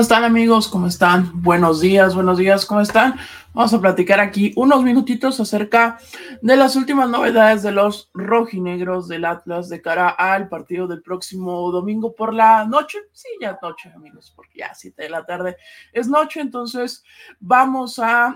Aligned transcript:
¿Cómo 0.00 0.04
están 0.04 0.24
amigos? 0.24 0.68
¿Cómo 0.68 0.86
están? 0.86 1.42
Buenos 1.42 1.82
días, 1.82 2.14
buenos 2.14 2.38
días, 2.38 2.64
¿cómo 2.64 2.80
están? 2.80 3.16
Vamos 3.52 3.74
a 3.74 3.80
platicar 3.82 4.18
aquí 4.18 4.50
unos 4.56 4.82
minutitos 4.82 5.38
acerca 5.40 5.98
de 6.40 6.56
las 6.56 6.74
últimas 6.74 7.10
novedades 7.10 7.62
de 7.62 7.70
los 7.70 8.10
rojinegros 8.14 9.08
del 9.08 9.26
Atlas 9.26 9.68
de 9.68 9.82
cara 9.82 10.08
al 10.08 10.48
partido 10.48 10.86
del 10.86 11.02
próximo 11.02 11.70
domingo 11.70 12.14
por 12.14 12.32
la 12.32 12.64
noche. 12.64 12.96
Sí, 13.12 13.28
ya 13.42 13.58
noche, 13.60 13.92
amigos, 13.94 14.32
porque 14.34 14.60
ya 14.60 14.72
7 14.72 15.02
de 15.02 15.10
la 15.10 15.26
tarde 15.26 15.58
es 15.92 16.08
noche, 16.08 16.40
entonces 16.40 17.04
vamos 17.38 17.98
a 17.98 18.34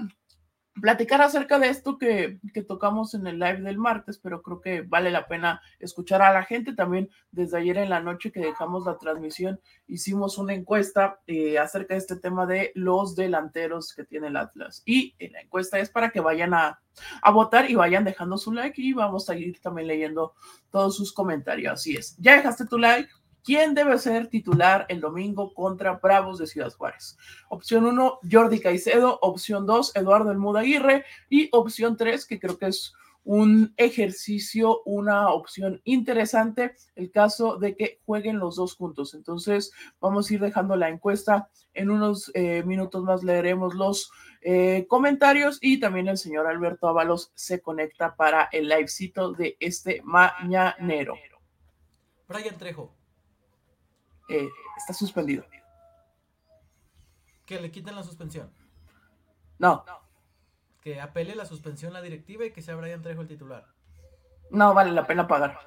platicar 0.81 1.23
acerca 1.23 1.59
de 1.59 1.69
esto 1.69 1.99
que, 1.99 2.39
tocamos 2.67 3.15
en 3.15 3.27
el 3.27 3.39
live 3.39 3.61
del 3.61 3.79
martes, 3.79 4.19
pero 4.19 4.43
creo 4.43 4.61
que 4.61 4.83
vale 4.83 5.11
la 5.11 5.27
pena 5.27 5.61
escuchar 5.79 6.23
a 6.23 6.33
la 6.33 6.45
gente. 6.45 6.75
También 6.75 7.11
desde 7.31 7.59
ayer 7.59 7.79
en 7.79 7.91
la 7.91 8.01
noche 8.01 8.33
que 8.33 8.41
dejamos 8.41 8.85
la 8.85 8.99
transmisión, 8.99 9.61
hicimos 9.87 10.39
una 10.39 10.55
encuesta 10.55 11.21
eh, 11.27 11.59
acerca 11.59 11.95
de 11.95 12.01
este 12.01 12.17
tema 12.17 12.47
de 12.47 12.73
los 12.75 13.15
delanteros 13.15 13.95
que 13.95 14.05
tiene 14.05 14.29
el 14.29 14.37
Atlas. 14.37 14.83
Y 14.85 15.15
la 15.31 15.41
encuesta 15.41 15.79
es 15.79 15.91
para 15.91 16.11
que 16.11 16.21
vayan 16.21 16.55
a, 16.55 16.81
a 17.23 17.31
votar 17.31 17.71
y 17.71 17.75
vayan 17.75 18.05
dejando 18.05 18.37
su 18.39 18.53
like 18.53 18.81
y 18.81 18.93
vamos 18.93 19.29
a 19.31 19.37
ir 19.37 19.61
también 19.61 19.89
leyendo 19.89 20.35
todos 20.71 20.97
sus 20.97 21.13
comentarios. 21.13 21.73
Así 21.73 21.97
es. 21.97 22.17
¿Ya 22.19 22.37
dejaste 22.37 22.67
tu 22.67 22.79
like? 22.79 23.11
¿Quién 23.45 23.75
debe 23.75 23.99
ser 23.99 24.29
titular 24.29 24.87
el 24.89 25.03
domingo 25.03 25.53
contra 25.53 25.93
Bravos 26.03 26.39
de 26.39 26.47
Ciudad 26.47 26.73
Juárez? 26.73 27.19
Opción 27.51 27.85
1, 27.85 28.21
Jordi 28.33 28.59
Caicedo. 28.59 29.19
Opción 29.21 29.67
2, 29.67 29.97
Eduardo 29.97 30.31
El 30.31 30.39
Muda 30.39 30.61
Aguirre. 30.61 31.05
Y 31.29 31.51
opción 31.53 31.99
3, 31.99 32.25
que 32.25 32.41
creo 32.41 32.57
que 32.57 32.69
es 32.69 32.95
un 33.23 33.75
ejercicio, 33.77 34.83
una 34.87 35.29
opción 35.29 35.83
interesante, 35.85 36.75
el 36.95 37.11
caso 37.11 37.57
de 37.57 37.77
que 37.77 38.01
jueguen 38.07 38.39
los 38.39 38.57
dos 38.57 38.77
juntos. 38.77 39.13
Entonces, 39.13 39.73
vamos 40.01 40.31
a 40.31 40.35
ir 40.35 40.41
dejando 40.41 40.75
la 40.77 40.89
encuesta. 40.89 41.51
En 41.75 41.91
unos 41.91 42.31
eh, 42.35 42.63
minutos 42.65 43.05
más 43.05 43.23
leeremos 43.23 43.75
los 43.75 44.11
eh, 44.41 44.87
comentarios 44.89 45.59
y 45.61 45.81
también 45.81 46.09
el 46.09 46.17
señor 46.17 46.47
Alberto 46.47 46.89
Ábalos 46.89 47.31
se 47.35 47.61
conecta 47.61 48.17
para 48.17 48.49
el 48.53 48.69
livecito 48.69 49.33
de 49.33 49.59
este 49.61 50.01
mañanero. 50.03 51.15
Brian 52.27 52.57
Trejo. 52.57 53.04
Eh, 54.29 54.49
está 54.77 54.93
suspendido. 54.93 55.45
Que 57.47 57.61
le 57.61 57.71
quiten 57.71 57.95
la 57.95 58.03
suspensión. 58.03 58.51
No. 59.59 59.85
Que 60.81 61.01
apele 61.01 61.35
la 61.35 61.47
suspensión 61.47 61.93
la 61.93 62.03
directiva 62.03 62.45
y 62.45 62.53
que 62.53 62.63
sea 62.63 62.77
Brian 62.77 63.03
Trejo 63.03 63.23
el 63.23 63.29
titular. 63.29 63.67
No 64.51 64.75
vale 64.75 64.93
la 64.93 65.07
pena 65.07 65.27
pagar. 65.27 65.59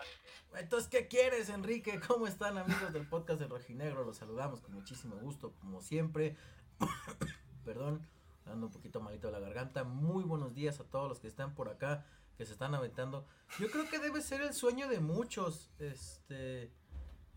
Entonces, 0.56 0.90
¿qué 0.90 1.08
quieres, 1.08 1.50
Enrique? 1.50 2.00
¿Cómo 2.08 2.26
están, 2.26 2.58
amigos 2.58 2.92
del 2.94 3.08
podcast 3.08 3.40
de 3.40 3.48
Rojinegro? 3.48 4.04
Los 4.04 4.18
saludamos 4.18 4.62
con 4.62 4.74
muchísimo 4.74 5.16
gusto, 5.18 5.54
como 5.60 5.82
siempre. 5.82 6.36
Perdón, 7.66 8.08
dando 8.46 8.68
un 8.68 8.72
poquito 8.72 9.02
malito 9.02 9.30
la 9.30 9.40
garganta. 9.40 9.84
Muy 9.84 10.24
buenos 10.24 10.56
días 10.56 10.80
a 10.80 10.84
todos 10.84 11.10
los 11.10 11.20
que 11.20 11.28
están 11.28 11.54
por 11.54 11.70
acá, 11.70 12.06
que 12.38 12.46
se 12.46 12.54
están 12.54 12.74
aventando. 12.74 13.28
Yo 13.60 13.70
creo 13.70 13.88
que 13.88 14.00
debe 14.00 14.22
ser 14.22 14.42
el 14.42 14.54
sueño 14.54 14.88
de 14.88 15.00
muchos. 15.00 15.70
Este 15.80 16.72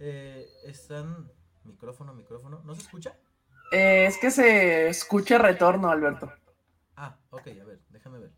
eh, 0.01 0.49
están. 0.65 1.31
Micrófono, 1.65 2.15
micrófono. 2.15 2.63
¿No 2.65 2.75
se 2.75 2.83
escucha? 2.83 3.17
Eh, 3.71 4.07
es 4.07 4.19
que 4.19 4.31
se 4.31 4.89
escucha 4.89 5.39
retorno, 5.39 5.91
Alberto. 5.91 6.33
Ah, 6.97 7.19
ok, 7.31 7.47
a 7.49 7.65
ver, 7.65 7.81
déjame 7.91 8.19
ver. 8.19 8.33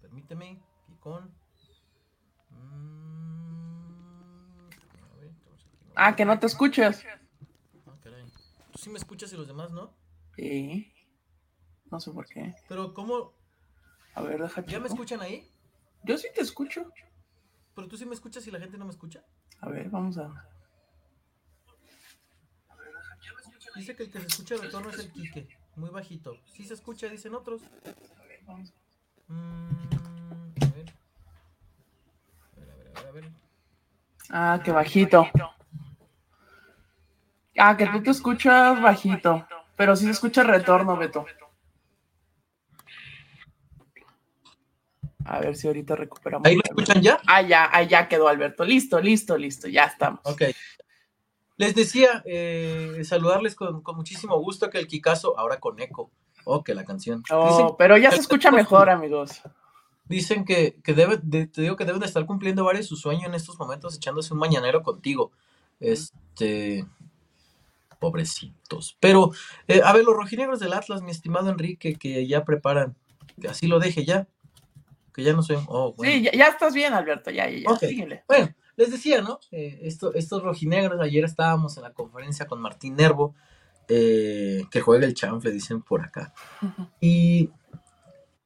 Permíteme, 0.00 0.60
Kikon. 0.86 1.32
Mm, 2.50 2.90
ah, 5.94 6.16
que 6.16 6.24
no 6.24 6.38
te 6.38 6.46
escuchas. 6.46 7.04
Ah, 7.86 7.96
caray. 8.02 8.24
¿Tú 8.72 8.78
sí 8.78 8.90
me 8.90 8.98
escuchas 8.98 9.32
y 9.32 9.36
los 9.36 9.46
demás 9.46 9.70
no? 9.70 9.94
Sí. 10.36 10.92
No 11.90 12.00
sé 12.00 12.10
por 12.10 12.26
qué. 12.26 12.54
Pero, 12.68 12.92
¿cómo? 12.92 13.32
A 14.14 14.22
ver, 14.22 14.42
déjame. 14.42 14.66
¿Ya 14.68 14.80
me 14.80 14.88
escuchan 14.88 15.20
ahí? 15.20 15.50
Yo 16.02 16.18
sí 16.18 16.28
te 16.34 16.40
escucho. 16.40 16.92
¿Pero 17.74 17.88
tú 17.88 17.96
sí 17.96 18.04
me 18.04 18.14
escuchas 18.14 18.46
y 18.46 18.50
la 18.50 18.58
gente 18.58 18.76
no 18.76 18.84
me 18.84 18.90
escucha? 18.90 19.24
A 19.60 19.68
ver, 19.68 19.88
vamos 19.90 20.18
a. 20.18 20.30
Dice 23.76 23.94
que 23.96 24.02
el 24.04 24.10
que 24.10 24.20
se 24.20 24.26
escucha 24.26 24.56
de 24.56 24.62
retorno 24.62 24.90
es 24.90 24.98
el 24.98 25.12
Quique, 25.12 25.48
muy 25.76 25.90
bajito. 25.90 26.36
Si 26.46 26.64
se 26.64 26.74
escucha, 26.74 27.08
dicen 27.08 27.34
otros. 27.34 27.62
A 27.62 28.24
ver, 28.26 28.40
vamos. 28.44 28.72
Mm, 29.28 29.70
a 30.62 30.66
ver. 30.74 30.92
A 32.56 32.60
ver, 32.60 32.70
a 32.70 33.02
ver, 33.02 33.08
a 33.08 33.10
ver, 33.12 33.24
Ah, 34.30 34.60
qué 34.64 34.72
bajito. 34.72 35.26
Ah, 37.58 37.76
que 37.76 37.86
tú 37.86 38.02
te 38.02 38.10
escuchas 38.10 38.80
bajito. 38.80 39.46
Pero 39.76 39.96
sí 39.96 40.04
se 40.04 40.10
escucha 40.12 40.42
retorno, 40.42 40.96
Beto. 40.96 41.24
A 45.30 45.38
ver 45.38 45.54
si 45.54 45.68
ahorita 45.68 45.94
recuperamos. 45.94 46.44
¿Ahí 46.44 46.56
lo 46.56 46.62
escuchan 46.64 47.00
ya? 47.00 47.20
Ah, 47.24 47.40
ya, 47.40 47.70
ah, 47.72 47.84
ya 47.84 48.08
quedó 48.08 48.26
Alberto. 48.26 48.64
Listo, 48.64 49.00
listo, 49.00 49.38
listo, 49.38 49.68
ya 49.68 49.84
estamos. 49.84 50.18
Ok. 50.24 50.42
Les 51.56 51.72
decía, 51.76 52.24
eh, 52.26 53.00
saludarles 53.04 53.54
con, 53.54 53.80
muchísimo 53.94 54.40
gusto 54.40 54.70
que 54.70 54.78
el 54.78 54.88
Kikazo, 54.88 55.38
ahora 55.38 55.60
con 55.60 55.78
eco. 55.78 56.10
Oh, 56.44 56.64
que 56.64 56.74
la 56.74 56.84
canción. 56.84 57.22
Oh, 57.30 57.76
pero 57.78 57.96
ya 57.96 58.10
se 58.10 58.18
escucha 58.18 58.50
mejor, 58.50 58.90
amigos. 58.90 59.40
Dicen 60.04 60.44
que, 60.44 60.80
que 60.82 60.94
debe, 60.94 61.18
te 61.18 61.62
digo 61.62 61.76
que 61.76 61.84
deben 61.84 62.00
de 62.00 62.06
estar 62.06 62.26
cumpliendo 62.26 62.64
varios 62.64 62.86
su 62.86 62.96
sueño 62.96 63.28
en 63.28 63.34
estos 63.34 63.56
momentos, 63.56 63.94
echándose 63.94 64.34
un 64.34 64.40
mañanero 64.40 64.82
contigo. 64.82 65.30
Este. 65.78 66.86
Pobrecitos. 68.00 68.96
Pero, 68.98 69.30
eh, 69.68 69.80
a 69.84 69.92
ver, 69.92 70.04
los 70.04 70.16
rojinegros 70.16 70.58
del 70.58 70.72
Atlas, 70.72 71.02
mi 71.02 71.12
estimado 71.12 71.50
Enrique, 71.50 71.94
que 71.94 72.26
ya 72.26 72.44
preparan, 72.44 72.96
que 73.40 73.46
así 73.46 73.68
lo 73.68 73.78
deje 73.78 74.04
ya 74.04 74.26
que 75.12 75.22
ya 75.22 75.32
no 75.32 75.42
soy. 75.42 75.58
Oh, 75.68 75.94
sí, 75.98 76.22
ya, 76.22 76.46
estás 76.46 76.74
bien, 76.74 76.92
Alberto, 76.92 77.30
ya, 77.30 77.48
ya, 77.48 77.68
Bueno, 78.26 78.54
les 78.76 78.90
decía, 78.90 79.20
¿no? 79.20 79.40
Eh, 79.50 79.80
esto, 79.82 80.14
estos 80.14 80.42
rojinegros, 80.42 81.00
ayer 81.00 81.24
estábamos 81.24 81.76
en 81.76 81.84
la 81.84 81.92
conferencia 81.92 82.46
con 82.46 82.60
Martín 82.60 82.96
Nervo, 82.96 83.34
eh, 83.88 84.64
que 84.70 84.80
juega 84.80 85.06
el 85.06 85.14
chanfle, 85.14 85.50
dicen 85.50 85.82
por 85.82 86.02
acá. 86.02 86.32
Y 87.00 87.50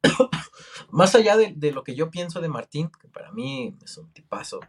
más 0.90 1.14
allá 1.14 1.36
de, 1.36 1.72
lo 1.72 1.82
que 1.82 1.94
yo 1.94 2.10
pienso 2.10 2.40
de 2.40 2.48
Martín, 2.48 2.90
que 3.00 3.08
para 3.08 3.32
mí 3.32 3.76
es 3.82 3.96
un 3.96 4.12
tipazo, 4.12 4.60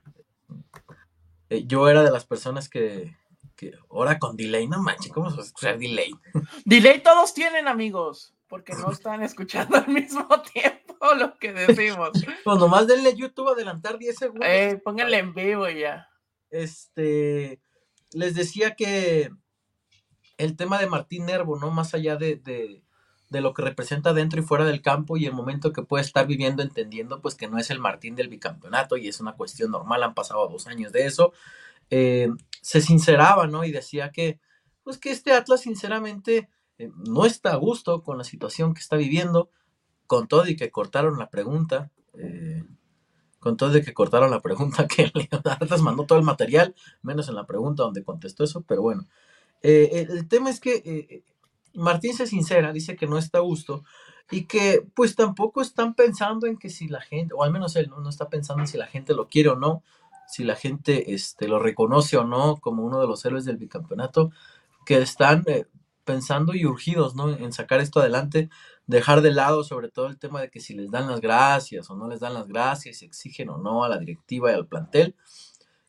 eh, 1.50 1.66
yo 1.66 1.88
era 1.89 2.03
de 2.03 2.11
las 2.11 2.25
personas 2.25 2.69
que, 2.69 3.16
que 3.55 3.73
ahora 3.89 4.17
con 4.19 4.35
delay, 4.35 4.67
no 4.67 4.81
manches, 4.81 5.11
¿cómo 5.11 5.29
se 5.29 5.38
va 5.38 5.44
a 5.44 5.45
escuchar 5.45 5.78
delay? 5.78 6.11
delay 6.66 7.01
todos 7.03 7.34
tienen, 7.34 7.67
amigos 7.67 8.35
porque 8.47 8.73
no 8.73 8.91
están 8.91 9.23
escuchando 9.23 9.78
al 9.78 9.88
mismo 9.88 10.28
tiempo 10.53 10.84
lo 11.17 11.38
que 11.38 11.53
decimos. 11.53 12.11
Pues 12.44 12.59
nomás 12.59 12.88
denle 12.88 13.16
YouTube 13.16 13.50
adelantar 13.50 13.97
10 13.97 14.16
segundos. 14.16 14.47
Eh, 14.50 14.79
pónganle 14.83 15.17
en 15.17 15.33
vivo 15.33 15.69
ya. 15.69 16.09
Este, 16.50 17.59
les 18.11 18.35
decía 18.35 18.75
que 18.75 19.31
el 20.38 20.55
tema 20.55 20.79
de 20.79 20.88
Martín 20.88 21.25
Nervo, 21.25 21.57
¿no? 21.57 21.72
Más 21.72 21.94
allá 21.94 22.16
de, 22.16 22.35
de, 22.38 22.81
lo 23.41 23.53
que 23.53 23.63
representa 23.63 24.14
dentro 24.14 24.40
y 24.40 24.43
fuera 24.43 24.64
del 24.64 24.81
campo 24.81 25.17
y 25.17 25.25
el 25.25 25.34
momento 25.34 25.73
que 25.73 25.81
puede 25.81 26.05
estar 26.05 26.25
viviendo, 26.25 26.64
entendiendo 26.64 27.22
pues 27.22 27.35
que 27.35 27.49
no 27.49 27.58
es 27.58 27.70
el 27.70 27.79
Martín 27.79 28.16
del 28.16 28.29
bicampeonato 28.29 28.96
y 28.96 29.09
es 29.09 29.20
una 29.20 29.34
cuestión 29.34 29.72
normal, 29.72 30.03
han 30.03 30.14
pasado 30.14 30.47
dos 30.47 30.67
años 30.67 30.93
de 30.93 31.05
eso, 31.05 31.34
eh, 31.90 32.29
se 32.61 32.79
sinceraba, 32.79 33.47
¿no? 33.47 33.66
Y 33.66 33.72
decía 33.72 34.11
que, 34.11 34.40
pues 34.84 34.97
que 34.97 35.11
este 35.11 35.34
Atlas 35.34 35.61
sinceramente 35.61 36.49
eh, 36.78 36.91
no 36.96 37.25
está 37.25 37.52
a 37.52 37.58
gusto 37.58 38.03
con 38.03 38.17
la 38.17 38.23
situación 38.23 38.73
que 38.73 38.79
está 38.79 38.96
viviendo, 38.96 39.49
con 40.07 40.28
todo 40.28 40.47
y 40.47 40.55
que 40.55 40.72
cortaron 40.72 41.17
la 41.17 41.29
pregunta, 41.29 41.91
eh, 42.13 42.63
con 43.40 43.57
todo 43.57 43.78
y 43.78 43.84
que 43.84 43.93
cortaron 43.93 44.31
la 44.31 44.41
pregunta 44.41 44.87
que 44.87 45.11
Leonardo 45.13 45.78
mandó 45.79 46.05
todo 46.05 46.19
el 46.19 46.25
material, 46.25 46.75
menos 47.02 47.29
en 47.29 47.35
la 47.35 47.46
pregunta 47.46 47.84
donde 47.84 48.03
contestó 48.03 48.43
eso, 48.43 48.61
pero 48.61 48.81
bueno. 48.81 49.05
Eh, 49.61 50.07
el, 50.09 50.28
tema 50.28 50.49
es 50.49 50.59
que 50.59 51.23
Martín 51.73 52.13
se 52.13 52.28
sincera, 52.28 52.72
dice 52.72 52.96
que 52.96 53.07
no 53.07 53.17
está 53.17 53.40
a 53.40 53.41
gusto 53.41 53.84
y 54.31 54.46
que 54.46 54.85
pues 54.96 55.16
tampoco 55.16 55.61
están 55.61 55.93
pensando 55.93 56.47
en 56.47 56.58
que 56.58 56.69
si 56.69 56.87
la 56.87 57.01
gente, 57.01 57.34
o 57.35 57.43
al 57.43 57.51
menos 57.51 57.75
él 57.75 57.90
no, 57.90 58.08
está 58.09 58.29
pensando 58.29 58.63
en 58.63 58.67
si 58.67 58.78
la 58.78 58.87
gente 58.87 59.13
lo 59.13 59.28
quiere 59.28 59.49
o 59.49 59.55
no, 59.55 59.84
si 60.28 60.43
la 60.43 60.55
gente 60.55 61.13
este, 61.13 61.47
lo 61.47 61.59
reconoce 61.59 62.17
o 62.17 62.23
no 62.23 62.58
como 62.58 62.84
uno 62.84 62.99
de 62.99 63.08
los 63.08 63.23
héroes 63.25 63.46
del 63.46 63.58
bicampeonato, 63.58 64.31
que 64.85 64.97
están 64.97 65.46
pensando 66.03 66.53
y 66.53 66.66
urgidos, 66.66 67.16
¿no? 67.16 67.29
En 67.29 67.51
sacar 67.51 67.81
esto 67.81 67.99
adelante, 67.99 68.49
dejar 68.87 69.22
de 69.22 69.32
lado 69.32 69.64
sobre 69.64 69.90
todo 69.90 70.08
el 70.08 70.17
tema 70.17 70.41
de 70.41 70.49
que 70.49 70.59
si 70.59 70.73
les 70.73 70.91
dan 70.91 71.08
las 71.08 71.22
gracias 71.22 71.90
o 71.90 71.96
no 71.96 72.08
les 72.08 72.20
dan 72.20 72.34
las 72.34 72.47
gracias, 72.47 72.97
si 72.97 73.05
exigen 73.05 73.49
o 73.49 73.58
no 73.58 73.84
a 73.84 73.90
la 73.90 73.97
directiva 73.97 74.52
y 74.52 74.55
al 74.55 74.67
plantel. 74.67 75.16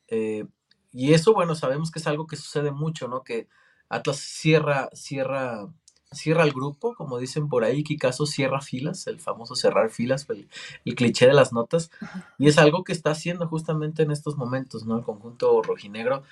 Eh, 0.09 0.47
y 0.93 1.13
eso, 1.13 1.35
bueno, 1.35 1.55
sabemos 1.55 1.91
que 1.91 1.99
es 1.99 2.07
algo 2.07 2.27
que 2.27 2.37
sucede 2.37 2.71
mucho, 2.71 3.09
¿no? 3.09 3.23
Que 3.23 3.49
Atlas 3.89 4.17
cierra, 4.19 4.89
cierra, 4.95 5.69
cierra 6.11 6.45
el 6.45 6.53
grupo, 6.53 6.95
como 6.95 7.19
dicen 7.19 7.49
por 7.49 7.65
ahí, 7.65 7.83
Kikazo 7.85 8.25
cierra 8.25 8.61
filas, 8.61 9.07
el 9.07 9.21
famoso 9.21 9.57
cerrar 9.57 9.91
filas, 9.91 10.27
el, 10.31 10.49
el 10.85 10.95
cliché 10.95 11.27
de 11.27 11.35
las 11.35 11.53
notas, 11.53 11.91
y 12.39 12.49
es 12.49 12.57
algo 12.57 12.83
que 12.83 12.93
está 12.93 13.11
haciendo 13.11 13.47
justamente 13.47 14.03
en 14.03 14.11
estos 14.11 14.37
momentos, 14.37 14.87
¿no? 14.87 14.97
El 14.97 15.05
conjunto 15.05 15.63
rojinegro 15.63 16.23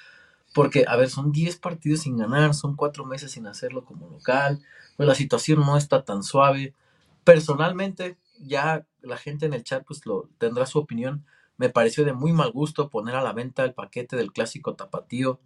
porque, 0.55 0.85
a 0.87 0.97
ver, 0.97 1.11
son 1.11 1.33
10 1.33 1.57
partidos 1.57 2.03
sin 2.03 2.17
ganar, 2.17 2.55
son 2.55 2.77
4 2.77 3.05
meses 3.05 3.33
sin 3.33 3.47
hacerlo 3.47 3.85
como 3.85 4.09
local, 4.09 4.63
pues 4.97 5.07
la 5.07 5.15
situación 5.15 5.61
no 5.61 5.77
está 5.77 6.05
tan 6.05 6.23
suave. 6.23 6.75
Personalmente, 7.25 8.17
ya 8.39 8.87
la 9.01 9.17
gente 9.17 9.47
en 9.47 9.55
el 9.55 9.65
chat 9.65 9.85
pues 9.87 10.05
lo 10.07 10.29
tendrá 10.39 10.67
su 10.67 10.79
opinión. 10.79 11.25
Me 11.57 11.69
pareció 11.69 12.05
de 12.05 12.13
muy 12.13 12.33
mal 12.33 12.51
gusto 12.53 12.91
poner 12.91 13.15
a 13.15 13.23
la 13.23 13.33
venta 13.33 13.65
el 13.65 13.75
paquete 13.75 14.17
del 14.17 14.33
clásico 14.33 14.75
tapatío 14.75 15.41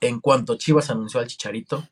en 0.00 0.20
cuanto 0.20 0.56
Chivas 0.56 0.90
anunció 0.90 1.20
al 1.20 1.26
Chicharito. 1.26 1.86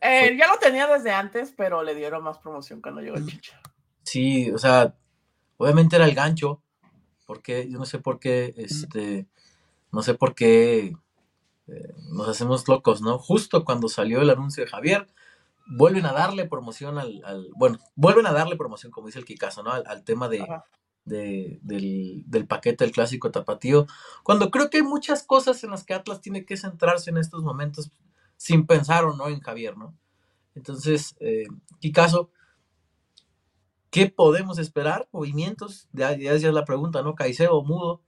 Eh, 0.00 0.36
ya 0.38 0.46
lo 0.48 0.58
tenía 0.58 0.86
desde 0.86 1.10
antes, 1.10 1.52
pero 1.56 1.82
le 1.82 1.94
dieron 1.94 2.22
más 2.22 2.38
promoción 2.38 2.80
cuando 2.80 3.00
llegó 3.00 3.16
el 3.16 3.26
Chicharito. 3.26 3.70
Sí, 4.04 4.50
o 4.50 4.58
sea, 4.58 4.94
obviamente 5.56 5.96
era 5.96 6.06
el 6.06 6.14
gancho, 6.14 6.62
porque 7.26 7.68
yo 7.68 7.78
no 7.78 7.84
sé 7.84 7.98
por 7.98 8.18
qué, 8.18 8.54
este, 8.56 9.26
no 9.92 10.02
sé 10.02 10.14
por 10.14 10.34
qué 10.34 10.96
eh, 11.66 11.94
nos 12.10 12.28
hacemos 12.28 12.66
locos, 12.68 13.02
¿no? 13.02 13.18
Justo 13.18 13.64
cuando 13.64 13.88
salió 13.88 14.22
el 14.22 14.30
anuncio 14.30 14.64
de 14.64 14.70
Javier, 14.70 15.06
vuelven 15.68 16.06
a 16.06 16.12
darle 16.12 16.46
promoción 16.46 16.98
al, 16.98 17.22
bueno, 17.54 17.78
vuelven 17.94 18.26
a 18.26 18.32
darle 18.32 18.56
promoción, 18.56 18.90
como 18.90 19.06
dice 19.06 19.18
el 19.18 19.24
Kikazo, 19.24 19.62
¿no? 19.62 19.70
Al, 19.70 20.02
tema 20.04 20.28
de, 20.28 20.40
del, 21.04 22.46
paquete 22.48 22.84
del 22.84 22.92
clásico 22.92 23.30
tapatío, 23.30 23.86
cuando 24.22 24.50
creo 24.50 24.70
que 24.70 24.78
hay 24.78 24.82
muchas 24.82 25.22
cosas 25.22 25.62
en 25.64 25.70
las 25.70 25.84
que 25.84 25.94
Atlas 25.94 26.20
tiene 26.20 26.44
que 26.44 26.56
centrarse 26.56 27.10
en 27.10 27.18
estos 27.18 27.42
momentos 27.42 27.90
sin 28.36 28.66
pensar 28.66 29.04
o 29.04 29.14
no 29.14 29.28
en 29.28 29.40
Javier, 29.40 29.76
¿no? 29.76 29.94
Entonces, 30.54 31.16
eh, 31.20 31.46
Kikazo, 31.80 32.30
¿qué 33.90 34.08
podemos 34.08 34.58
esperar? 34.58 35.08
Movimientos, 35.12 35.88
ya, 35.92 36.16
ya 36.16 36.32
es 36.32 36.42
la 36.42 36.64
pregunta, 36.64 37.02
¿no? 37.02 37.14
Caicedo, 37.14 37.62
Mudo. 37.62 38.02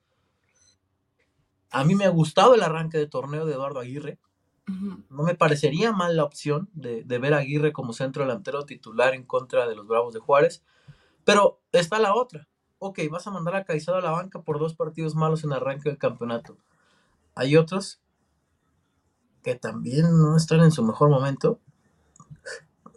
A 1.70 1.84
mí 1.84 1.94
me 1.94 2.04
ha 2.04 2.10
gustado 2.10 2.54
el 2.54 2.62
arranque 2.62 2.98
de 2.98 3.06
torneo 3.06 3.44
de 3.44 3.52
Eduardo 3.52 3.78
Aguirre. 3.78 4.18
No 5.08 5.22
me 5.22 5.34
parecería 5.34 5.92
mal 5.92 6.16
la 6.16 6.24
opción 6.24 6.68
de, 6.72 7.02
ver 7.18 7.34
a 7.34 7.38
Aguirre 7.38 7.72
como 7.72 7.92
centro 7.92 8.22
delantero 8.24 8.64
titular 8.64 9.14
en 9.14 9.24
contra 9.24 9.68
de 9.68 9.74
los 9.74 9.86
Bravos 9.86 10.14
de 10.14 10.20
Juárez. 10.20 10.62
Pero 11.24 11.60
está 11.72 11.98
la 11.98 12.14
otra. 12.14 12.48
Ok, 12.78 13.00
vas 13.10 13.26
a 13.26 13.30
mandar 13.30 13.56
a 13.56 13.64
Caicedo 13.64 13.96
a 13.96 14.00
la 14.00 14.10
banca 14.10 14.42
por 14.42 14.58
dos 14.58 14.74
partidos 14.74 15.14
malos 15.14 15.44
en 15.44 15.52
arranque 15.52 15.88
del 15.88 15.98
campeonato. 15.98 16.56
Hay 17.34 17.56
otros 17.56 18.00
que 19.42 19.54
también 19.54 20.18
no 20.18 20.36
están 20.36 20.60
en 20.60 20.70
su 20.70 20.82
mejor 20.82 21.10
momento 21.10 21.60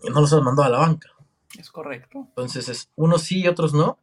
y 0.03 0.09
no 0.09 0.21
los 0.21 0.33
has 0.33 0.41
mandado 0.41 0.67
a 0.67 0.71
la 0.71 0.79
banca. 0.79 1.09
Es 1.57 1.69
correcto. 1.69 2.25
Entonces, 2.29 2.69
es 2.69 2.89
unos 2.95 3.23
sí 3.23 3.41
y 3.41 3.47
otros 3.47 3.73
no. 3.73 3.99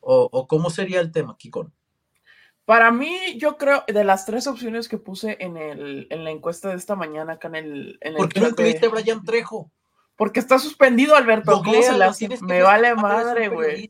¿O, 0.00 0.28
o 0.32 0.46
cómo 0.46 0.70
sería 0.70 1.00
el 1.00 1.12
tema, 1.12 1.36
Kikon? 1.36 1.72
Para 2.70 2.92
mí, 2.92 3.36
yo 3.36 3.56
creo, 3.56 3.82
de 3.88 4.04
las 4.04 4.26
tres 4.26 4.46
opciones 4.46 4.88
que 4.88 4.96
puse 4.96 5.36
en, 5.40 5.56
el, 5.56 6.06
en 6.08 6.22
la 6.22 6.30
encuesta 6.30 6.68
de 6.68 6.76
esta 6.76 6.94
mañana 6.94 7.32
acá 7.32 7.48
en 7.48 7.56
el... 7.56 7.98
En 8.00 8.14
¿Por 8.14 8.28
qué 8.28 8.38
no 8.38 8.50
incluiste 8.50 8.86
a 8.86 8.90
Brian 8.90 9.24
Trejo? 9.24 9.72
Porque 10.14 10.38
está 10.38 10.56
suspendido, 10.60 11.16
Alberto. 11.16 11.64
Me 12.42 12.62
vale 12.62 12.94
madre, 12.94 13.48
güey. 13.48 13.88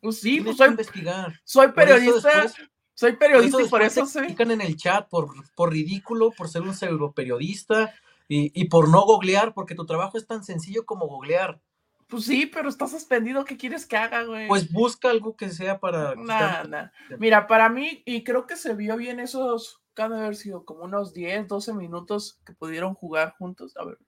Pues 0.00 0.18
sí, 0.18 0.40
pues 0.40 0.56
soy, 0.56 0.68
investigar. 0.68 1.38
soy 1.44 1.72
periodista. 1.72 2.50
soy 2.94 3.16
periodista 3.16 3.60
y 3.60 3.68
por 3.68 3.82
eso 3.82 4.06
se 4.06 4.20
en 4.24 4.60
el 4.62 4.78
chat 4.78 5.06
por, 5.10 5.28
por 5.54 5.70
ridículo, 5.70 6.30
por 6.30 6.48
ser 6.48 6.62
un 6.62 6.72
pseudo 6.72 7.12
periodista 7.12 7.92
y, 8.28 8.50
y 8.58 8.64
por 8.70 8.88
no 8.88 9.02
googlear, 9.02 9.52
porque 9.52 9.74
tu 9.74 9.84
trabajo 9.84 10.16
es 10.16 10.26
tan 10.26 10.42
sencillo 10.42 10.86
como 10.86 11.06
googlear. 11.06 11.60
Pues 12.08 12.24
sí, 12.24 12.46
pero 12.46 12.68
está 12.68 12.86
suspendido. 12.86 13.44
¿Qué 13.44 13.56
quieres 13.56 13.84
que 13.86 13.96
haga, 13.96 14.22
güey? 14.24 14.46
Pues 14.46 14.70
busca 14.70 15.10
algo 15.10 15.36
que 15.36 15.50
sea 15.50 15.80
para. 15.80 16.14
Nada, 16.14 16.92
Mira, 17.18 17.46
para 17.46 17.68
mí, 17.68 18.02
y 18.04 18.22
creo 18.22 18.46
que 18.46 18.56
se 18.56 18.74
vio 18.74 18.96
bien 18.96 19.20
esos. 19.20 19.82
Cada 19.94 20.18
haber 20.18 20.36
sido 20.36 20.64
como 20.64 20.84
unos 20.84 21.14
10, 21.14 21.48
12 21.48 21.72
minutos 21.72 22.38
que 22.44 22.52
pudieron 22.52 22.94
jugar 22.94 23.34
juntos. 23.38 23.76
A 23.76 23.84
ver, 23.84 23.98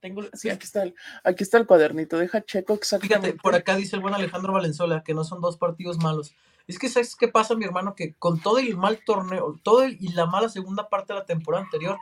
tengo. 0.00 0.22
Sí, 0.34 0.50
aquí 0.50 0.64
está 0.64 0.82
el, 0.82 0.94
aquí 1.24 1.44
está 1.44 1.58
el 1.58 1.66
cuadernito. 1.66 2.18
Deja 2.18 2.44
checo 2.44 2.74
exactamente. 2.74 3.28
Fíjate, 3.28 3.40
por 3.40 3.54
acá 3.54 3.76
dice 3.76 3.96
el 3.96 4.02
buen 4.02 4.14
Alejandro 4.14 4.52
Valenzuela 4.52 5.02
que 5.04 5.14
no 5.14 5.24
son 5.24 5.40
dos 5.40 5.56
partidos 5.56 5.98
malos. 5.98 6.34
Es 6.66 6.78
que, 6.78 6.90
¿sabes 6.90 7.16
qué 7.16 7.28
pasa, 7.28 7.54
mi 7.54 7.64
hermano? 7.64 7.94
Que 7.94 8.14
con 8.14 8.40
todo 8.40 8.58
el 8.58 8.76
mal 8.76 9.02
torneo, 9.04 9.58
todo 9.62 9.84
el, 9.84 9.96
y 10.00 10.08
la 10.08 10.26
mala 10.26 10.50
segunda 10.50 10.90
parte 10.90 11.14
de 11.14 11.20
la 11.20 11.24
temporada 11.24 11.64
anterior, 11.64 11.96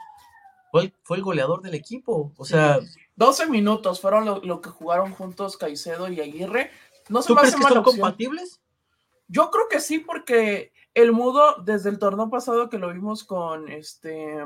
fue 1.03 1.17
el, 1.17 1.23
goleador 1.23 1.63
del 1.63 1.75
equipo. 1.75 2.33
O 2.37 2.45
sea. 2.45 2.81
12 3.17 3.47
minutos 3.47 4.01
fueron 4.01 4.41
lo, 4.43 4.61
que 4.61 4.69
jugaron 4.69 5.13
juntos 5.13 5.57
Caicedo 5.57 6.09
y 6.09 6.21
Aguirre. 6.21 6.71
No 7.09 7.23
se 7.23 7.29
¿Tú 7.29 7.37
crees 7.37 7.57
que 7.57 7.63
son 7.63 7.83
compatibles? 7.83 8.61
Yo 9.29 9.51
creo 9.51 9.69
que 9.69 9.81
sí, 9.81 9.99
porque 9.99 10.73
el 10.95 11.13
mudo, 11.13 11.57
desde 11.65 11.89
el 11.89 11.99
torneo 11.99 12.29
pasado 12.29 12.69
que 12.69 12.79
lo 12.79 12.93
vimos 12.93 13.25
con 13.25 13.69
este 13.69 14.45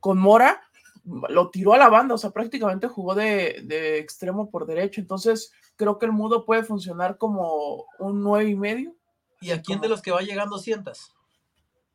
con 0.00 0.18
Mora, 0.18 0.62
lo 1.04 1.50
tiró 1.50 1.72
a 1.72 1.78
la 1.78 1.88
banda, 1.88 2.14
o 2.14 2.18
sea, 2.18 2.30
prácticamente 2.30 2.86
jugó 2.86 3.14
de, 3.14 3.62
de 3.64 3.98
extremo 3.98 4.50
por 4.50 4.66
derecho. 4.66 5.00
Entonces, 5.00 5.52
creo 5.76 5.98
que 5.98 6.06
el 6.06 6.12
mudo 6.12 6.44
puede 6.44 6.64
funcionar 6.64 7.18
como 7.18 7.86
un 7.98 8.22
nueve 8.22 8.50
y 8.50 8.56
medio. 8.56 8.94
¿Y 9.40 9.52
a 9.52 9.62
quién 9.62 9.80
de 9.80 9.88
los 9.88 10.02
que 10.02 10.10
va 10.10 10.20
llegando 10.20 10.58
sientas? 10.58 11.14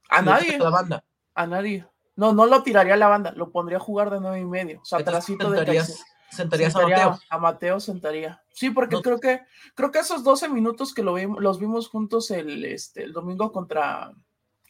A 0.09 0.21
nadie. 0.21 0.55
A 0.55 0.59
la 0.59 0.69
banda. 0.69 1.03
A 1.33 1.47
nadie. 1.47 1.87
No, 2.15 2.33
no 2.33 2.45
lo 2.45 2.63
tiraría 2.63 2.93
a 2.93 2.97
la 2.97 3.07
banda, 3.07 3.33
lo 3.35 3.51
pondría 3.51 3.77
a 3.77 3.81
jugar 3.81 4.09
de 4.11 4.19
nueve 4.19 4.39
y 4.39 4.45
medio. 4.45 4.81
O 4.81 4.85
sea, 4.85 5.03
trasito 5.03 5.49
de 5.49 5.83
sentarías, 6.29 6.75
a 6.75 6.81
Mateo. 6.81 7.19
A 7.29 7.37
Mateo 7.37 7.79
sentaría. 7.79 8.41
Sí, 8.51 8.69
porque 8.69 9.01
creo 9.01 9.19
que 9.19 9.41
creo 9.75 9.91
que 9.91 9.99
esos 9.99 10.23
12 10.23 10.49
minutos 10.49 10.93
que 10.93 11.03
lo 11.03 11.13
vimos, 11.13 11.41
los 11.41 11.59
vimos 11.59 11.89
juntos 11.89 12.31
el, 12.31 12.65
este, 12.65 13.03
el 13.03 13.13
domingo 13.13 13.51
contra 13.51 14.13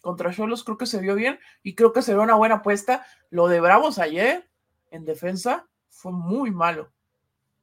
contra 0.01 0.33
Cholos, 0.33 0.65
creo 0.65 0.77
que 0.77 0.85
se 0.85 0.99
vio 0.99 1.15
bien 1.15 1.39
y 1.63 1.75
creo 1.75 1.93
que 1.93 2.01
se 2.01 2.13
vio 2.13 2.23
una 2.23 2.35
buena 2.35 2.55
apuesta. 2.55 3.05
Lo 3.29 3.47
de 3.47 3.61
Bravos 3.61 3.99
ayer 3.99 4.49
en 4.91 5.05
defensa 5.05 5.67
fue 5.89 6.11
muy 6.11 6.51
malo. 6.51 6.91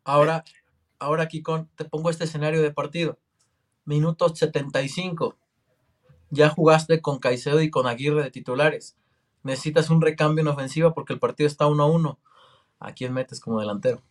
Ahora, 0.04 0.44
ahora 0.98 1.24
aquí 1.24 1.42
con, 1.42 1.68
te 1.76 1.84
pongo 1.84 2.08
este 2.08 2.24
escenario 2.24 2.62
de 2.62 2.72
partido. 2.72 3.18
Minutos 3.84 4.38
75. 4.38 5.36
Ya 6.30 6.48
jugaste 6.48 7.02
con 7.02 7.18
Caicedo 7.18 7.60
y 7.60 7.70
con 7.70 7.86
Aguirre 7.86 8.22
de 8.22 8.30
titulares 8.30 8.96
necesitas 9.42 9.90
un 9.90 10.00
recambio 10.00 10.42
en 10.42 10.48
ofensiva 10.48 10.94
porque 10.94 11.12
el 11.12 11.18
partido 11.18 11.46
está 11.46 11.66
uno 11.66 11.84
a 11.84 11.86
uno. 11.86 12.18
¿A 12.78 12.92
quién 12.92 13.12
metes 13.12 13.40
como 13.40 13.60
delantero? 13.60 14.02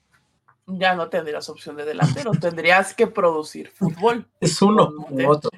Ya 0.67 0.93
no 0.95 1.09
tendrías 1.09 1.49
opción 1.49 1.75
de 1.75 1.85
delantero, 1.85 2.31
tendrías 2.31 2.93
que 2.93 3.07
producir 3.07 3.69
fútbol. 3.69 4.27
Es 4.39 4.61
uno 4.61 4.93
u 5.09 5.27
otro. 5.27 5.49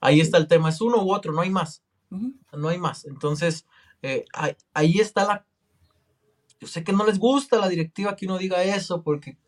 Ahí 0.00 0.20
está 0.20 0.36
el 0.36 0.46
tema, 0.46 0.68
es 0.68 0.80
uno 0.80 1.02
u 1.02 1.12
otro, 1.12 1.32
no 1.32 1.40
hay 1.40 1.50
más. 1.50 1.82
No 2.52 2.68
hay 2.68 2.78
más. 2.78 3.06
Entonces, 3.06 3.66
eh, 4.02 4.26
ahí, 4.74 5.00
está 5.00 5.24
la... 5.24 5.46
Yo 6.60 6.68
sé 6.68 6.84
que 6.84 6.92
no 6.92 7.06
les 7.06 7.18
gusta 7.18 7.58
la 7.58 7.68
directiva 7.68 8.16
que 8.16 8.26
uno 8.26 8.38
diga 8.38 8.62
eso 8.62 9.02
porque 9.02 9.38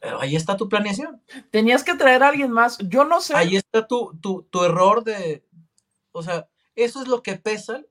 pero 0.00 0.20
ahí 0.20 0.36
está 0.36 0.56
tu 0.56 0.68
planeación. 0.68 1.20
Tenías 1.50 1.82
que 1.82 1.94
traer 1.94 2.22
a 2.22 2.28
alguien 2.28 2.52
más. 2.52 2.78
Yo 2.78 3.04
no 3.04 3.20
sé. 3.20 3.34
Ahí 3.34 3.56
está 3.56 3.86
tu, 3.88 4.16
tu, 4.20 4.42
tu 4.50 4.62
error 4.62 5.02
de. 5.02 5.42
O 6.12 6.22
sea, 6.22 6.48
eso 6.76 7.02
es 7.02 7.08
lo 7.08 7.22
que 7.22 7.36
pesa 7.36 7.82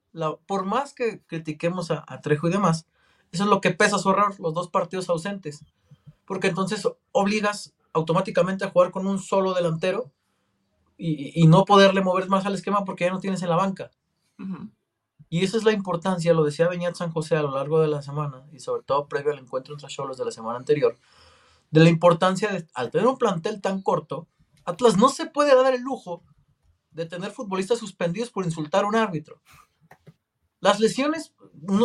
por 0.46 0.66
más 0.66 0.94
que 0.94 1.22
critiquemos 1.26 1.92
a, 1.92 2.22
Trejo 2.22 2.48
y 2.48 2.52
demás, 2.52 2.88
eso 3.32 3.44
es 3.44 3.50
lo 3.50 3.60
que 3.60 3.72
pesa 3.72 4.00
su 4.00 4.10
error, 4.12 4.40
los 4.40 4.54
dos 4.54 4.70
partidos 4.70 5.10
ausentes. 5.10 5.66
Porque 6.26 6.48
entonces 6.48 6.88
obligas 7.12 7.74
automáticamente 7.94 8.66
a 8.66 8.70
jugar 8.70 8.92
con 8.92 9.08
un 9.08 9.20
solo 9.20 9.54
delantero 9.54 10.12
y, 10.98 11.46
no 11.48 11.66
poderle 11.66 12.02
mover 12.02 12.30
más 12.30 12.46
al 12.46 12.56
esquema 12.56 12.86
porque 12.86 13.04
ya 13.04 13.12
no 13.12 13.20
tienes 13.20 13.42
en 13.42 13.50
la 13.50 13.58
banca. 13.58 13.92
Y 15.30 15.44
esa 15.44 15.58
es 15.58 15.64
la 15.64 15.74
importancia, 15.74 16.34
lo 16.34 16.44
decía 16.44 16.70
Beñat 16.70 16.96
San 16.96 17.12
José 17.12 17.36
a 17.36 17.42
lo 17.42 17.54
largo 17.54 17.82
de 17.82 17.88
la 17.88 18.02
semana 18.02 18.46
y 18.54 18.60
sobre 18.60 18.84
todo 18.84 19.08
previo 19.08 19.34
al 19.34 19.40
encuentro 19.40 19.74
entre 19.74 19.90
Cholos 19.90 20.18
de 20.18 20.26
la 20.26 20.32
semana 20.32 20.58
anterior, 20.58 20.98
de 21.72 21.84
la 21.84 21.90
importancia 21.90 22.52
de, 22.52 22.68
al 22.74 22.92
tener 22.92 23.08
un 23.08 23.18
plantel 23.18 23.60
tan 23.62 23.82
corto, 23.82 24.28
Atlas 24.64 24.98
no 24.98 25.10
se 25.10 25.26
puede 25.26 25.54
dar 25.56 25.74
el 25.74 25.82
lujo 25.82 26.24
de 26.96 27.06
tener 27.06 27.32
futbolistas 27.32 27.78
suspendidos 27.78 28.32
por 28.32 28.46
insultar 28.46 28.86
a 28.86 28.88
un 28.88 28.96
árbitro. 28.96 29.42
Las 30.62 30.80
lesiones 30.80 31.34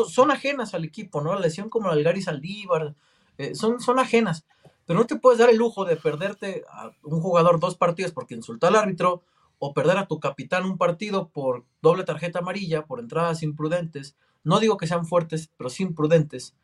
son 0.09 0.31
ajenas 0.31 0.73
al 0.73 0.85
equipo, 0.85 1.21
¿no? 1.21 1.35
La 1.35 1.41
lesión 1.41 1.69
como 1.69 1.89
la 1.89 1.97
del 1.97 2.05
Gary 2.05 2.23
Saldívar, 2.23 2.95
eh, 3.37 3.55
son, 3.55 3.81
son 3.81 3.99
ajenas. 3.99 4.47
Pero 4.87 5.01
no 5.01 5.07
te 5.07 5.17
puedes 5.17 5.39
dar 5.39 5.51
el 5.51 5.57
lujo 5.57 5.85
de 5.85 5.97
perderte 5.97 6.65
a 6.71 6.93
un 7.03 7.21
jugador 7.21 7.59
dos 7.61 7.77
partidos 7.77 8.13
porque 8.13 8.35
insultó 8.35 8.69
al 8.69 8.77
árbitro 8.77 9.23
o 9.59 9.75
perder 9.75 9.99
a 9.99 10.07
tu 10.07 10.21
capitán 10.21 10.65
un 10.65 10.79
partido 10.79 11.29
por 11.29 11.65
doble 11.83 12.05
tarjeta 12.05 12.39
amarilla, 12.39 12.87
por 12.87 13.01
entradas 13.01 13.43
imprudentes. 13.43 14.17
No 14.45 14.61
digo 14.61 14.77
que 14.77 14.87
sean 14.87 15.07
fuertes, 15.07 15.51
pero 15.57 15.71
sí 15.71 15.83
imprudentes. 15.83 16.55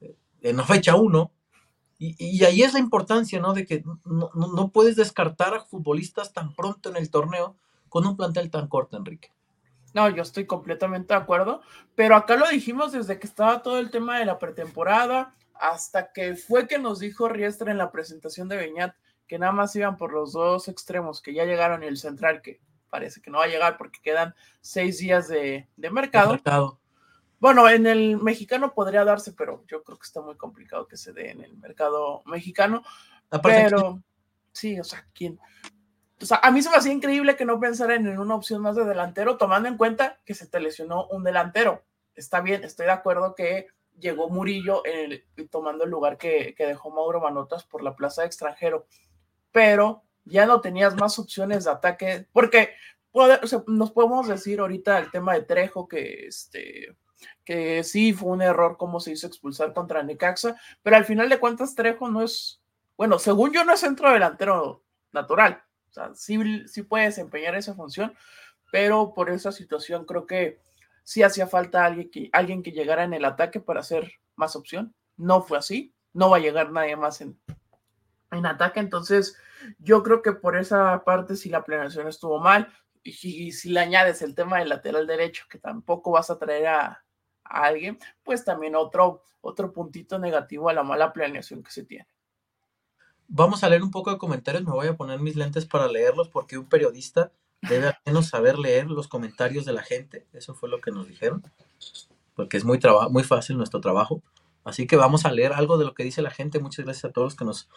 Eh, 0.00 0.16
en 0.40 0.56
la 0.56 0.64
fecha 0.64 0.96
uno. 0.96 1.30
Y, 2.02 2.42
ahí 2.44 2.62
es 2.62 2.72
la 2.72 2.78
importancia, 2.78 3.40
¿no? 3.40 3.52
De 3.52 3.66
que 3.66 3.84
no, 4.06 4.30
no 4.34 4.70
puedes 4.70 4.96
descartar 4.96 5.52
a 5.52 5.60
futbolistas 5.60 6.32
tan 6.32 6.54
pronto 6.54 6.88
en 6.88 6.96
el 6.96 7.10
torneo 7.10 7.56
con 7.90 8.06
un 8.06 8.16
plantel 8.16 8.50
tan 8.50 8.68
corto, 8.68 8.96
Enrique. 8.96 9.30
No, 9.92 10.08
yo 10.08 10.22
estoy 10.22 10.46
completamente 10.46 11.12
de 11.12 11.20
acuerdo, 11.20 11.60
pero 11.94 12.16
acá 12.16 12.36
lo 12.36 12.48
dijimos 12.48 12.92
desde 12.92 13.18
que 13.18 13.26
estaba 13.26 13.60
todo 13.60 13.78
el 13.78 13.90
tema 13.90 14.18
de 14.18 14.24
la 14.24 14.38
pretemporada, 14.38 15.34
hasta 15.54 16.12
que 16.12 16.36
fue 16.36 16.66
que 16.66 16.78
nos 16.78 17.00
dijo 17.00 17.28
Riestra 17.28 17.70
en 17.70 17.76
la 17.76 17.90
presentación 17.90 18.48
de 18.48 18.56
Beñat 18.56 18.94
que 19.30 19.38
nada 19.38 19.52
más 19.52 19.76
iban 19.76 19.96
por 19.96 20.12
los 20.12 20.32
dos 20.32 20.66
extremos, 20.66 21.22
que 21.22 21.32
ya 21.32 21.44
llegaron 21.44 21.84
y 21.84 21.86
el 21.86 21.98
central, 21.98 22.42
que 22.42 22.60
parece 22.88 23.22
que 23.22 23.30
no 23.30 23.38
va 23.38 23.44
a 23.44 23.48
llegar 23.48 23.76
porque 23.78 24.00
quedan 24.02 24.34
seis 24.60 24.98
días 24.98 25.28
de, 25.28 25.68
mercado. 25.76 26.80
Bueno, 27.38 27.68
en 27.68 27.86
el 27.86 28.16
mexicano 28.16 28.74
podría 28.74 29.04
darse, 29.04 29.32
pero 29.32 29.64
yo 29.68 29.84
creo 29.84 29.98
que 29.98 30.06
está 30.06 30.20
muy 30.20 30.36
complicado 30.36 30.88
que 30.88 30.96
se 30.96 31.12
dé 31.12 31.30
en 31.30 31.42
el 31.42 31.56
mercado 31.58 32.22
mexicano. 32.26 32.82
pero 33.40 34.02
sí, 34.52 34.80
o 34.80 34.84
sea, 34.84 35.06
¿quién? 35.14 35.38
O 36.20 36.26
sea, 36.26 36.40
a 36.42 36.50
mí 36.50 36.62
se 36.62 36.70
me 36.70 36.76
hacía 36.76 36.92
increíble 36.92 37.36
que 37.36 37.44
no 37.44 37.58
pensaran 37.58 38.06
en 38.06 38.18
una 38.18 38.34
opción 38.34 38.60
más 38.62 38.76
de 38.76 38.84
delantero, 38.84 39.36
tomando 39.36 39.68
en 39.68 39.76
cuenta 39.76 40.20
que 40.24 40.34
se 40.34 40.46
te 40.46 40.60
lesionó 40.60 41.06
un 41.08 41.24
delantero. 41.24 41.82
Está 42.14 42.40
bien, 42.40 42.62
estoy 42.64 42.86
de 42.86 42.92
acuerdo 42.92 43.34
que 43.34 43.68
llegó 43.98 44.28
Murillo 44.28 44.82
tomando 45.50 45.84
el 45.84 45.90
lugar 45.90 46.18
que, 46.18 46.54
que, 46.56 46.66
dejó 46.66 46.90
Mauro 46.90 47.20
Manotas 47.20 47.64
por 47.64 47.82
la 47.82 47.94
plaza 47.94 48.22
de 48.22 48.26
extranjero, 48.26 48.86
pero 49.52 50.02
ya 50.24 50.46
no 50.46 50.60
tenías 50.60 50.94
más 50.96 51.18
opciones 51.18 51.64
de 51.64 51.70
ataque, 51.70 52.26
porque 52.32 52.70
nos 53.66 53.90
podemos 53.90 54.28
decir 54.28 54.60
ahorita 54.60 54.98
el 54.98 55.10
tema 55.10 55.34
de 55.34 55.42
Trejo, 55.42 55.88
que, 55.88 56.26
este, 56.26 56.96
que 57.44 57.82
sí 57.82 58.12
fue 58.12 58.30
un 58.30 58.42
error 58.42 58.76
cómo 58.76 59.00
se 59.00 59.12
hizo 59.12 59.26
expulsar 59.26 59.72
contra 59.72 60.02
Necaxa, 60.02 60.56
pero 60.82 60.96
al 60.96 61.04
final 61.04 61.28
de 61.28 61.38
cuentas 61.38 61.74
Trejo 61.74 62.08
no 62.08 62.22
es, 62.22 62.62
bueno, 62.96 63.18
según 63.18 63.52
yo 63.52 63.64
no 63.64 63.72
es 63.72 63.80
centro 63.80 64.12
delantero 64.12 64.82
natural, 65.12 65.62
o 65.90 65.92
sea, 65.92 66.14
sí, 66.14 66.38
sí 66.66 66.82
puede 66.82 67.06
desempeñar 67.06 67.54
esa 67.56 67.74
función, 67.74 68.14
pero 68.70 69.12
por 69.14 69.30
esa 69.30 69.52
situación 69.52 70.04
creo 70.04 70.26
que 70.26 70.60
sí 71.02 71.22
hacía 71.22 71.46
falta 71.46 71.84
alguien 71.84 72.10
que, 72.10 72.30
alguien 72.32 72.62
que 72.62 72.72
llegara 72.72 73.04
en 73.04 73.14
el 73.14 73.24
ataque 73.24 73.60
para 73.60 73.80
hacer 73.80 74.12
más 74.36 74.56
opción. 74.56 74.94
No 75.16 75.42
fue 75.42 75.58
así, 75.58 75.94
no 76.12 76.30
va 76.30 76.36
a 76.36 76.40
llegar 76.40 76.70
nadie 76.70 76.96
más 76.96 77.20
en, 77.20 77.38
en 78.30 78.46
ataque, 78.46 78.80
entonces 78.80 79.36
yo 79.78 80.02
creo 80.02 80.22
que 80.22 80.32
por 80.32 80.56
esa 80.56 81.04
parte 81.04 81.36
si 81.36 81.50
la 81.50 81.64
planeación 81.64 82.08
estuvo 82.08 82.38
mal 82.38 82.72
y, 83.02 83.52
si 83.52 83.70
le 83.70 83.80
añades 83.80 84.22
el 84.22 84.34
tema 84.34 84.58
del 84.58 84.68
lateral 84.68 85.06
derecho, 85.06 85.46
que 85.48 85.58
tampoco 85.58 86.12
vas 86.12 86.30
a 86.30 86.38
traer 86.38 86.66
a, 86.68 87.04
alguien, 87.44 87.98
pues 88.22 88.44
también 88.44 88.76
otro, 88.76 89.24
otro 89.40 89.72
puntito 89.72 90.20
negativo 90.20 90.68
a 90.68 90.72
la 90.72 90.84
mala 90.84 91.12
planeación 91.12 91.64
que 91.64 91.72
se 91.72 91.84
tiene. 91.84 92.06
Vamos 93.32 93.62
a 93.62 93.68
leer 93.68 93.84
un 93.84 93.92
poco 93.92 94.10
de 94.10 94.18
comentarios, 94.18 94.64
me 94.64 94.72
voy 94.72 94.88
a 94.88 94.96
poner 94.96 95.20
mis 95.20 95.36
lentes 95.36 95.64
para 95.64 95.86
leerlos 95.86 96.28
porque 96.28 96.58
un 96.58 96.66
periodista 96.66 97.30
debe 97.62 97.86
al 97.86 97.98
menos 98.04 98.26
saber 98.26 98.58
leer 98.58 98.90
los 98.90 99.06
comentarios 99.06 99.64
de 99.64 99.72
la 99.72 99.84
gente, 99.84 100.26
eso 100.32 100.52
fue 100.54 100.68
lo 100.68 100.80
que 100.80 100.90
nos 100.90 101.06
dijeron, 101.06 101.44
porque 102.34 102.56
es 102.56 102.64
muy, 102.64 102.80
muy 103.10 103.22
fácil 103.22 103.56
nuestro 103.56 103.80
trabajo. 103.80 104.20
Así 104.64 104.88
que 104.88 104.96
vamos 104.96 105.24
a 105.24 105.30
leer 105.30 105.52
algo 105.52 105.78
de 105.78 105.84
lo 105.84 105.94
que 105.94 106.02
dice 106.02 106.22
la 106.22 106.30
gente. 106.30 106.58
Muchas 106.58 106.84
gracias 106.84 107.06
a 107.06 107.12
todos 107.12 107.26
los 107.26 107.36
que 107.36 107.44
nos 107.44 107.68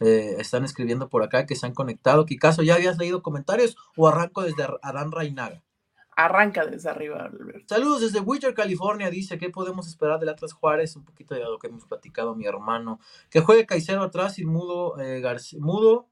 eh, 0.00 0.36
están 0.38 0.64
escribiendo 0.64 1.08
por 1.08 1.22
acá, 1.22 1.46
que 1.46 1.56
se 1.56 1.66
han 1.66 1.74
conectado. 1.74 2.26
Kikazo, 2.26 2.62
¿ya 2.62 2.74
habías 2.74 2.98
leído 2.98 3.22
comentarios 3.22 3.76
o 3.96 4.08
arranco 4.08 4.42
desde 4.42 4.66
Adán 4.82 5.12
Reinaga? 5.12 5.62
Arranca 6.14 6.66
desde 6.66 6.90
arriba, 6.90 7.30
Saludos 7.66 8.02
desde 8.02 8.20
Witcher, 8.20 8.52
California. 8.52 9.08
Dice, 9.08 9.38
¿qué 9.38 9.48
podemos 9.48 9.88
esperar 9.88 10.20
del 10.20 10.28
Atlas 10.28 10.52
Juárez? 10.52 10.94
Un 10.94 11.04
poquito 11.04 11.34
de 11.34 11.40
lo 11.40 11.58
que 11.58 11.68
hemos 11.68 11.86
platicado 11.86 12.34
mi 12.34 12.44
hermano. 12.44 13.00
Que 13.30 13.40
juegue 13.40 13.64
Caicedo 13.64 14.02
atrás 14.02 14.38
y 14.38 14.44
Mudo, 14.44 15.00
eh, 15.00 15.20
García, 15.20 15.58
Mudo, 15.60 16.08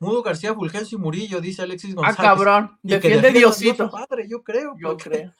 Mudo 0.00 0.22
García, 0.22 0.54
Fulgencio 0.54 0.98
y 0.98 1.00
Murillo, 1.00 1.40
dice 1.40 1.62
Alexis 1.62 1.92
ah, 1.92 1.94
González. 1.94 2.18
Ah, 2.18 2.22
cabrón. 2.22 2.78
Defiende 2.82 3.30
Diosito. 3.30 3.88
Padre, 3.88 4.28
yo 4.28 4.42
creo. 4.42 4.74
Yo 4.78 4.96
creo. 4.96 5.32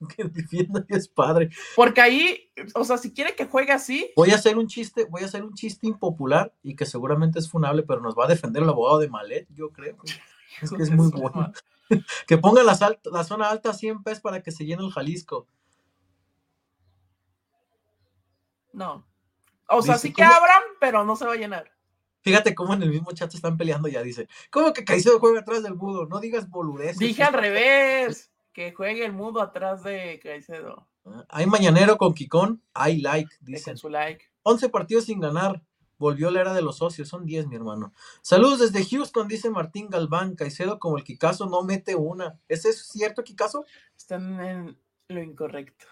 que 0.16 0.24
defienda 0.24 0.84
es 0.88 1.08
padre. 1.08 1.50
Porque 1.76 2.00
ahí, 2.00 2.50
o 2.74 2.84
sea, 2.84 2.98
si 2.98 3.12
que 3.12 3.46
juegue 3.50 3.72
así. 3.72 4.10
Voy 4.16 4.30
a 4.30 4.36
hacer 4.36 4.56
un 4.56 4.66
chiste, 4.66 5.04
voy 5.04 5.22
a 5.22 5.26
hacer 5.26 5.44
un 5.44 5.54
chiste 5.54 5.86
impopular 5.86 6.52
y 6.62 6.74
que 6.74 6.86
seguramente 6.86 7.38
es 7.38 7.50
funable, 7.50 7.82
pero 7.82 8.00
nos 8.00 8.14
va 8.14 8.24
a 8.24 8.28
defender 8.28 8.62
el 8.62 8.68
abogado 8.68 8.98
de 8.98 9.08
Malet, 9.08 9.46
yo 9.54 9.70
creo. 9.70 9.96
Es 10.60 10.72
que 10.72 10.82
es 10.82 10.90
muy 10.90 11.10
bueno. 11.12 11.52
que 12.26 12.38
ponga 12.38 12.62
la, 12.62 12.78
la 13.04 13.24
zona 13.24 13.50
alta 13.50 13.72
100 13.72 14.02
pesos 14.02 14.20
para 14.20 14.42
que 14.42 14.52
se 14.52 14.64
llene 14.64 14.84
el 14.84 14.92
Jalisco. 14.92 15.46
No. 18.72 19.06
O 19.68 19.82
sea, 19.82 19.98
sí 19.98 20.12
que 20.12 20.22
abran, 20.22 20.62
pero 20.80 21.04
no 21.04 21.16
se 21.16 21.26
va 21.26 21.34
a 21.34 21.36
llenar. 21.36 21.70
Fíjate 22.22 22.54
cómo 22.54 22.74
en 22.74 22.82
el 22.82 22.90
mismo 22.90 23.12
chat 23.12 23.32
están 23.34 23.56
peleando 23.56 23.88
ya, 23.88 24.02
dice. 24.02 24.28
¿Cómo 24.50 24.72
que 24.72 24.84
Caicedo 24.84 25.20
juega 25.20 25.40
atrás 25.40 25.62
del 25.62 25.74
budo? 25.74 26.06
No 26.06 26.20
digas 26.20 26.50
boludeces. 26.50 26.98
Dije 26.98 27.22
al 27.22 27.32
revés 27.34 28.30
que 28.52 28.72
juegue 28.72 29.04
el 29.04 29.12
mudo 29.12 29.40
atrás 29.40 29.82
de 29.82 30.20
Caicedo. 30.22 30.88
Ah, 31.06 31.24
hay 31.28 31.46
mañanero 31.46 31.96
con 31.96 32.12
Kikón, 32.14 32.62
hay 32.74 33.00
like, 33.00 33.34
dicen. 33.40 33.76
su 33.76 33.88
like. 33.88 34.26
11 34.42 34.68
partidos 34.68 35.04
sin 35.04 35.20
ganar. 35.20 35.62
Volvió 36.00 36.30
la 36.30 36.40
era 36.40 36.54
de 36.54 36.62
los 36.62 36.78
socios, 36.78 37.08
son 37.08 37.26
10, 37.26 37.46
mi 37.48 37.56
hermano. 37.56 37.92
Saludos 38.22 38.60
desde 38.60 38.86
Houston, 38.86 39.28
dice 39.28 39.50
Martín 39.50 39.90
Galván. 39.90 40.34
Caicedo, 40.34 40.78
como 40.78 40.96
el 40.96 41.04
Kikazo, 41.04 41.44
no 41.44 41.62
mete 41.62 41.94
una. 41.94 42.40
¿Es 42.48 42.64
eso 42.64 42.82
cierto, 42.90 43.22
Kikazo? 43.22 43.66
Están 43.94 44.40
en 44.40 44.78
lo 45.08 45.22
incorrecto. 45.22 45.84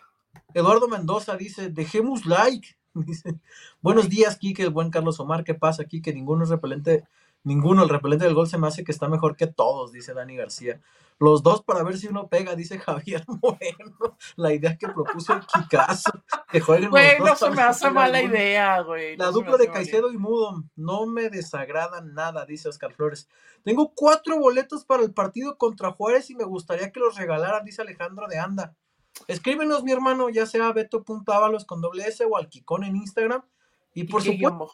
Eduardo 0.54 0.88
Mendoza 0.88 1.36
dice: 1.36 1.68
Dejemos 1.68 2.24
like. 2.24 2.78
Dice: 2.94 3.38
Buenos 3.82 4.08
días, 4.08 4.38
Kike, 4.38 4.62
el 4.62 4.70
buen 4.70 4.90
Carlos 4.90 5.20
Omar. 5.20 5.44
¿Qué 5.44 5.54
pasa 5.54 5.82
aquí? 5.82 6.00
Que 6.00 6.14
ninguno 6.14 6.44
es 6.44 6.48
repelente. 6.48 7.04
Ninguno, 7.44 7.82
el 7.82 7.90
repelente 7.90 8.24
del 8.24 8.34
gol 8.34 8.48
se 8.48 8.56
me 8.56 8.66
hace 8.66 8.84
que 8.84 8.92
está 8.92 9.08
mejor 9.08 9.36
que 9.36 9.46
todos, 9.46 9.92
dice 9.92 10.14
Dani 10.14 10.36
García. 10.36 10.80
Los 11.20 11.42
dos 11.42 11.62
para 11.62 11.82
ver 11.82 11.98
si 11.98 12.06
uno 12.06 12.28
pega, 12.28 12.54
dice 12.54 12.78
Javier 12.78 13.24
Moreno. 13.42 14.16
La 14.36 14.52
idea 14.52 14.76
que 14.76 14.88
propuso 14.88 15.34
el 15.34 15.40
Kikazo. 15.46 16.12
Que 16.50 16.60
jueguen 16.60 16.90
güey, 16.90 17.18
no 17.18 17.34
se 17.34 17.50
me 17.50 17.62
hace 17.62 17.90
mala 17.90 18.22
idea, 18.22 18.80
güey. 18.82 19.16
La 19.16 19.30
dupla 19.30 19.56
de 19.56 19.70
Caicedo 19.70 20.12
y 20.12 20.18
Mudo 20.18 20.64
no 20.76 21.06
me 21.06 21.28
desagrada 21.28 22.00
nada, 22.00 22.46
dice 22.46 22.68
Oscar 22.68 22.92
Flores. 22.92 23.28
Tengo 23.64 23.92
cuatro 23.94 24.38
boletos 24.38 24.84
para 24.84 25.02
el 25.02 25.12
partido 25.12 25.58
contra 25.58 25.92
Juárez 25.92 26.30
y 26.30 26.36
me 26.36 26.44
gustaría 26.44 26.92
que 26.92 27.00
los 27.00 27.16
regalaran, 27.16 27.64
dice 27.64 27.82
Alejandro 27.82 28.28
de 28.28 28.38
Anda. 28.38 28.76
Escríbenos, 29.26 29.82
mi 29.82 29.90
hermano, 29.92 30.28
ya 30.28 30.46
sea 30.46 30.72
beto.ábalos 30.72 31.64
con 31.64 31.80
doble 31.80 32.06
S 32.06 32.24
o 32.24 32.36
al 32.36 32.48
Kikón 32.48 32.84
en 32.84 32.96
Instagram 32.96 33.42
y 33.94 34.04
por 34.04 34.22
supuesto, 34.22 34.70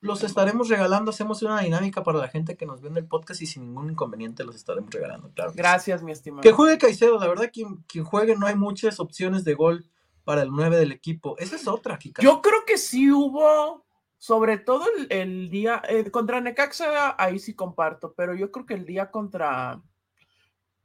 los 0.00 0.22
estaremos 0.22 0.68
regalando. 0.68 1.10
Hacemos 1.10 1.42
una 1.42 1.60
dinámica 1.60 2.02
para 2.02 2.18
la 2.18 2.28
gente 2.28 2.56
que 2.56 2.66
nos 2.66 2.80
ve 2.80 2.88
en 2.88 2.96
el 2.96 3.06
podcast 3.06 3.42
y 3.42 3.46
sin 3.46 3.64
ningún 3.64 3.90
inconveniente 3.90 4.44
los 4.44 4.54
estaremos 4.54 4.90
regalando. 4.90 5.30
Claro 5.34 5.52
Gracias, 5.54 6.02
mi 6.02 6.12
estimado. 6.12 6.42
Que 6.42 6.52
juegue 6.52 6.78
Caicedo. 6.78 7.18
La 7.18 7.26
verdad, 7.26 7.50
quien, 7.52 7.76
quien 7.88 8.04
juegue, 8.04 8.36
no 8.36 8.46
hay 8.46 8.54
muchas 8.54 9.00
opciones 9.00 9.44
de 9.44 9.54
gol 9.54 9.90
para 10.24 10.42
el 10.42 10.50
9 10.50 10.76
del 10.76 10.92
equipo. 10.92 11.36
Esa 11.38 11.56
es 11.56 11.66
otra, 11.66 11.98
Kika. 11.98 12.22
Yo 12.22 12.42
creo 12.42 12.64
que 12.66 12.78
sí 12.78 13.10
hubo, 13.10 13.84
sobre 14.18 14.58
todo 14.58 14.84
el, 15.08 15.48
día 15.48 15.82
eh, 15.88 16.10
contra 16.10 16.40
Necaxa, 16.40 17.16
ahí 17.18 17.38
sí 17.38 17.54
comparto, 17.54 18.12
pero 18.14 18.34
yo 18.34 18.52
creo 18.52 18.66
que 18.66 18.74
el 18.74 18.84
día 18.84 19.10
contra 19.10 19.80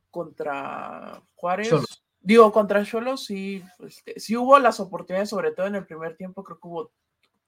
contra 0.10 1.22
Juárez. 1.36 1.74
Digo, 2.22 2.54
contra 2.54 2.86
Cholos 2.86 3.26
sí, 3.26 3.62
este, 3.80 4.18
sí 4.18 4.38
hubo 4.38 4.58
las 4.60 4.80
oportunidades, 4.80 5.30
sobre 5.30 5.52
todo 5.52 5.68
en 5.68 5.76
el 5.76 5.86
primer 5.86 6.16
tiempo, 6.16 6.44
creo 6.44 6.58
que 6.58 6.68
hubo 6.68 6.92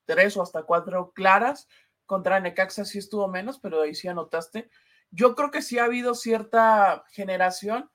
tres 0.05 0.37
o 0.37 0.41
hasta 0.41 0.63
cuatro 0.63 1.11
claras. 1.13 1.67
Contra 2.05 2.39
Necaxa 2.39 2.85
sí 2.85 2.99
estuvo 2.99 3.27
menos, 3.27 3.59
pero 3.59 3.81
ahí 3.81 3.95
sí 3.95 4.07
anotaste. 4.07 4.69
Yo 5.11 5.35
creo 5.35 5.51
que 5.51 5.61
sí 5.61 5.79
ha 5.79 5.85
habido 5.85 6.13
cierta 6.13 7.03
generación 7.11 7.89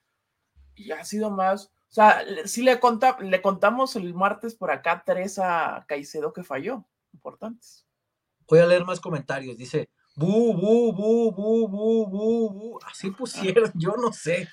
y 0.74 0.92
ha 0.92 1.04
sido 1.04 1.30
más. 1.30 1.66
O 1.66 1.92
sea, 1.92 2.24
sí 2.44 2.62
le, 2.62 2.80
le 3.20 3.42
contamos 3.42 3.96
el 3.96 4.14
martes 4.14 4.54
por 4.54 4.70
acá 4.70 5.02
tres 5.04 5.38
a 5.38 5.84
Caicedo 5.88 6.32
que 6.32 6.44
falló. 6.44 6.86
Importantes. 7.12 7.86
Voy 8.46 8.60
a 8.60 8.66
leer 8.66 8.84
más 8.84 9.00
comentarios. 9.00 9.56
Dice, 9.56 9.90
bu, 10.20 10.54
bu, 10.60 10.92
bu, 10.98 11.32
bu, 11.36 11.68
bu, 11.72 12.10
bu, 12.10 12.54
bu. 12.54 12.78
Así 12.86 13.10
pusieron, 13.10 13.70
yo 13.74 13.94
no 13.96 14.12
sé 14.12 14.48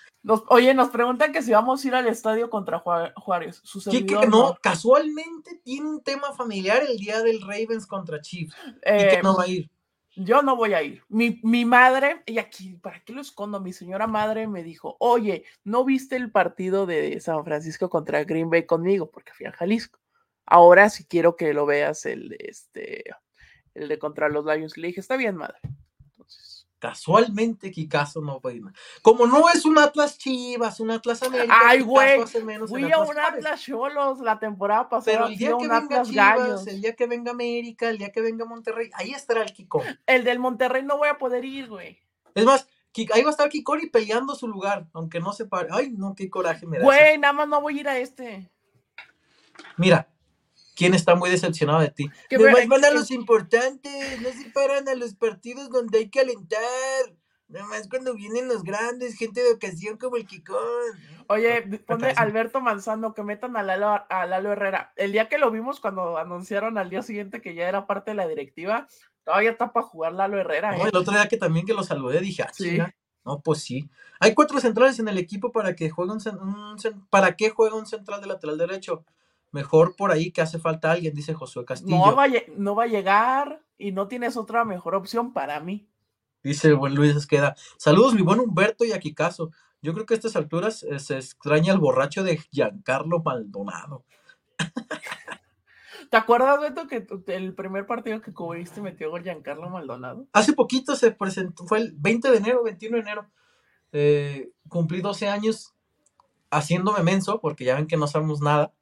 oye, 0.50 0.74
nos 0.74 0.90
preguntan 0.90 1.32
que 1.32 1.42
si 1.42 1.52
vamos 1.52 1.84
a 1.84 1.88
ir 1.88 1.96
al 1.96 2.08
estadio 2.08 2.50
contra 2.50 2.80
Juárez. 2.80 3.62
¿Qué, 3.90 4.06
no, 4.28 4.58
casualmente 4.62 5.62
tiene 5.64 5.88
un 5.88 6.02
tema 6.02 6.34
familiar 6.34 6.84
el 6.88 6.98
día 6.98 7.22
del 7.22 7.42
Ravens 7.42 7.88
contra 7.88 8.22
Chiefs. 8.22 8.56
¿Y 8.78 8.82
que 8.82 9.14
eh, 9.16 9.22
no 9.24 9.38
va 9.38 9.44
a 9.44 9.48
ir? 9.48 9.70
Yo 10.16 10.42
no 10.42 10.56
voy 10.56 10.74
a 10.74 10.82
ir. 10.82 11.04
Mi, 11.10 11.40
mi, 11.44 11.64
madre, 11.64 12.24
y 12.26 12.40
aquí, 12.40 12.76
¿para 12.78 13.04
qué 13.04 13.14
lo 13.14 13.22
escondo? 13.22 13.60
Mi 13.60 13.72
señora 13.72 14.08
madre 14.08 14.48
me 14.48 14.64
dijo, 14.64 14.98
oye, 15.00 15.46
¿no 15.64 15.86
viste 15.86 16.16
el 16.16 16.32
partido 16.32 16.88
de 16.88 17.20
San 17.20 17.44
Francisco 17.46 17.90
contra 17.90 18.24
Green 18.24 18.50
Bay 18.50 18.66
conmigo? 18.66 19.12
Porque 19.12 19.34
fui 19.34 19.46
a 19.46 19.52
Jalisco. 19.52 20.00
Ahora 20.46 20.90
sí 20.90 21.06
quiero 21.06 21.36
que 21.36 21.54
lo 21.54 21.66
veas 21.66 22.06
el 22.06 22.36
este, 22.40 23.04
el 23.78 23.88
de 23.88 24.00
contra 24.00 24.30
los 24.30 24.46
Lions. 24.46 24.78
Le 24.78 24.88
dije, 24.88 25.00
está 25.00 25.18
bien, 25.18 25.36
madre. 25.36 25.60
Casualmente, 26.80 27.72
Kikazo 27.72 28.22
no 28.22 28.40
fue 28.40 28.62
Como 29.02 29.26
no 29.26 29.50
es 29.50 29.66
un 29.66 29.80
Atlas 29.80 30.20
Chivas, 30.20 30.80
un 30.80 30.92
Atlas 30.92 31.24
América. 31.24 31.58
Ay, 31.66 31.82
güey. 31.82 32.20
Fui 32.68 32.92
a 32.92 33.00
un 33.00 33.18
Atlas 33.18 33.62
Cholos 33.62 34.20
la 34.20 34.38
temporada 34.38 34.88
pasada. 34.88 35.18
Pero 35.18 35.28
el 35.28 35.38
día 35.38 35.58
que 35.58 35.68
venga 35.68 36.04
Chivas, 36.04 36.68
el 36.68 36.82
día 36.82 36.96
que 36.96 37.08
venga 37.08 37.32
América, 37.32 37.90
el 37.90 37.98
día 37.98 38.12
que 38.12 38.22
venga 38.22 38.46
Monterrey, 38.46 38.92
ahí 38.94 39.12
estará 39.12 39.42
el 39.42 39.54
Kiko. 39.54 39.82
El 40.06 40.24
del 40.24 40.38
Monterrey 40.38 40.84
no 40.84 40.98
voy 40.98 41.10
a 41.10 41.18
poder 41.18 41.46
ir, 41.46 41.68
güey. 41.68 42.00
Es 42.36 42.46
más, 42.46 42.68
ahí 43.14 43.24
va 43.24 43.30
a 43.30 43.32
estar 43.32 43.50
Kikori 43.50 43.90
peleando 43.90 44.36
su 44.36 44.48
lugar, 44.48 44.88
aunque 44.94 45.20
no 45.20 45.34
se 45.34 45.46
pare. 45.46 45.70
Ay, 45.72 45.90
no, 45.90 46.14
qué 46.16 46.30
coraje 46.30 46.66
me 46.66 46.78
da. 46.78 46.84
Güey, 46.84 47.18
nada 47.18 47.34
más 47.34 47.48
no 47.48 47.62
voy 47.62 47.78
a 47.78 47.82
ir 47.82 47.90
a 47.90 47.98
este. 47.98 48.52
Mira, 49.78 50.08
¿Quién 50.78 50.94
está 50.94 51.16
muy 51.16 51.32
decepcionado 51.32 51.80
de 51.80 51.90
ti? 51.90 52.10
Que 52.30 52.38
van 52.38 52.86
a 52.86 52.92
los 52.92 53.10
importantes, 53.10 54.22
no 54.22 54.30
se 54.30 54.52
paran 54.52 54.88
a 54.88 54.94
los 54.94 55.16
partidos 55.16 55.72
donde 55.72 55.98
hay 55.98 56.10
que 56.10 56.20
alentar. 56.20 56.62
Nada 57.48 57.66
más 57.66 57.88
cuando 57.90 58.14
vienen 58.14 58.48
los 58.48 58.64
grandes, 58.64 59.18
gente 59.18 59.42
de 59.42 59.54
ocasión 59.54 59.98
como 59.98 60.18
el 60.18 60.28
Kikón. 60.28 60.60
Oye, 61.30 61.64
pone 61.88 62.12
Alberto 62.16 62.62
Manzano 62.62 63.16
que 63.16 63.24
metan 63.24 63.58
a 63.58 63.64
Lalo, 63.64 64.06
a 64.08 64.26
Lalo 64.28 64.52
Herrera. 64.52 64.94
El 64.96 65.14
día 65.14 65.28
que 65.28 65.40
lo 65.40 65.50
vimos, 65.50 65.80
cuando 65.80 66.20
anunciaron 66.20 66.78
al 66.78 66.92
día 66.92 67.02
siguiente 67.02 67.42
que 67.42 67.56
ya 67.56 67.68
era 67.68 67.88
parte 67.88 68.12
de 68.12 68.16
la 68.16 68.28
directiva, 68.28 68.88
todavía 69.24 69.52
está 69.52 69.74
para 69.74 69.88
jugar 69.88 70.14
Lalo 70.14 70.38
Herrera. 70.38 70.78
No, 70.78 70.86
¿eh? 70.86 70.90
el 70.92 70.98
otro 70.98 71.14
día 71.14 71.28
que 71.28 71.38
también 71.38 71.66
que 71.66 71.74
lo 71.74 71.84
saludé, 71.84 72.20
dije, 72.20 72.44
ah, 72.44 72.52
sí. 72.54 72.78
no, 73.26 73.42
pues 73.42 73.64
sí. 73.64 73.90
Hay 74.20 74.36
cuatro 74.36 74.60
centrales 74.60 75.00
en 75.00 75.08
el 75.08 75.18
equipo 75.18 75.52
para 75.52 75.76
que 75.76 75.90
juegue 75.90 76.12
un, 76.12 77.08
¿para 77.10 77.36
qué 77.36 77.50
juega 77.50 77.76
un 77.76 77.88
central 77.88 78.22
de 78.22 78.28
lateral 78.28 78.60
derecho? 78.60 79.06
Mejor 79.52 79.96
por 79.96 80.12
ahí 80.12 80.32
que 80.32 80.42
hace 80.42 80.60
falta 80.60 80.92
alguien, 80.92 81.14
dice 81.14 81.34
Josué 81.34 81.66
Castillo. 81.66 81.98
No 81.98 82.16
va, 82.16 82.28
no 82.58 82.76
va 82.76 82.84
a 82.84 82.88
llegar 82.88 83.62
y 83.78 83.92
no 83.92 84.08
tienes 84.08 84.38
otra 84.38 84.66
mejor 84.66 84.96
opción 84.96 85.34
para 85.34 85.60
mí. 85.60 85.88
Dice 86.44 86.70
el 86.70 86.76
buen 86.76 86.96
Luis 86.96 87.16
Esqueda. 87.16 87.56
Saludos, 87.78 88.14
mi 88.14 88.22
buen 88.22 88.40
Humberto 88.40 88.86
y 88.86 88.92
Akikazo. 88.92 89.52
Yo 89.82 89.94
creo 89.94 90.06
que 90.06 90.14
a 90.14 90.18
estas 90.18 90.36
alturas 90.36 90.84
eh, 90.84 91.00
se 91.00 91.16
extraña 91.16 91.74
el 91.74 91.80
borracho 91.80 92.24
de 92.24 92.38
Giancarlo 92.52 93.22
Maldonado. 93.22 94.04
¿Te 96.10 96.18
acuerdas, 96.18 96.60
Beto, 96.62 96.88
que 96.88 97.06
el 97.28 97.54
primer 97.54 97.86
partido 97.86 98.22
que 98.22 98.34
cubriste 98.34 98.82
metió 98.82 99.12
gol 99.12 99.24
Giancarlo 99.24 99.70
Maldonado? 99.70 100.28
Hace 100.32 100.54
poquito 100.54 100.96
se 100.96 101.12
presentó, 101.12 101.66
fue 101.66 101.80
el 101.80 101.94
20 101.98 102.32
de 102.32 102.38
enero, 102.38 102.64
21 102.64 102.96
de 102.96 103.02
enero. 103.02 103.30
Eh, 103.92 104.52
cumplí 104.70 105.02
12 105.02 105.28
años 105.28 105.74
haciéndome 106.50 107.04
menso, 107.04 107.42
porque 107.42 107.66
ya 107.66 107.76
ven 107.76 107.88
que 107.88 107.98
no 107.98 108.08
sabemos 108.08 108.42
nada. 108.42 108.74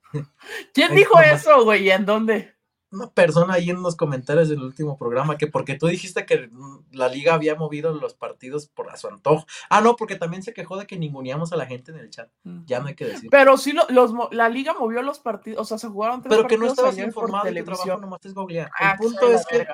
¿Quién 0.74 0.96
dijo 0.96 1.20
eso, 1.20 1.64
güey? 1.64 1.84
¿Y 1.84 1.92
en 1.92 2.06
dónde? 2.06 2.56
una 2.96 3.12
persona 3.12 3.56
ahí 3.56 3.70
en 3.70 3.82
los 3.82 3.96
comentarios 3.96 4.50
del 4.50 4.62
último 4.62 4.98
programa 4.98 5.38
que 5.38 5.48
porque 5.48 5.76
tú 5.76 5.88
dijiste 5.88 6.26
que 6.26 6.50
la 6.92 7.10
liga 7.10 7.34
había 7.34 7.56
movido 7.56 7.94
los 7.94 8.14
partidos 8.14 8.68
por 8.68 8.90
a 8.90 8.98
su 8.98 9.08
antojo. 9.08 9.46
Ah, 9.70 9.82
no, 9.82 9.96
porque 9.96 10.16
también 10.16 10.44
se 10.44 10.54
quejó 10.54 10.78
de 10.78 10.88
que 10.88 10.98
ninguneamos 10.98 11.52
a 11.52 11.58
la 11.58 11.66
gente 11.66 11.92
en 11.92 11.98
el 11.98 12.10
chat. 12.10 12.30
Ya 12.66 12.80
no 12.80 12.88
hay 12.88 12.96
que 12.96 13.06
decir. 13.06 13.30
Pero 13.30 13.58
sí, 13.58 13.74
los, 13.90 14.14
la 14.32 14.50
liga 14.50 14.74
movió 14.74 15.02
los 15.02 15.20
partidos, 15.20 15.62
o 15.62 15.66
sea, 15.66 15.78
se 15.78 15.88
jugaron 15.88 16.22
tres 16.22 16.36
Pero 16.36 16.48
que 16.48 16.58
no 16.58 16.68
estabas 16.68 16.98
informado 16.98 17.52
de 17.52 17.64
trabajo 17.64 17.98
nomás 18.00 18.26
es 18.26 18.34
googlear. 18.34 18.68
el 18.80 18.88
ah, 18.88 18.96
punto 18.98 19.30
es 19.30 19.46
que 19.46 19.68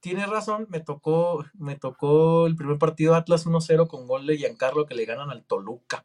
tiene 0.00 0.26
razón, 0.26 0.66
me 0.68 0.80
tocó, 0.80 1.44
me 1.54 1.76
tocó 1.76 2.46
el 2.46 2.56
primer 2.56 2.78
partido 2.78 3.14
Atlas 3.14 3.46
1-0 3.46 3.88
con 3.88 4.06
gol 4.06 4.26
de 4.26 4.36
Giancarlo 4.36 4.86
que 4.86 4.94
le 4.94 5.04
ganan 5.04 5.30
al 5.30 5.44
Toluca. 5.44 6.04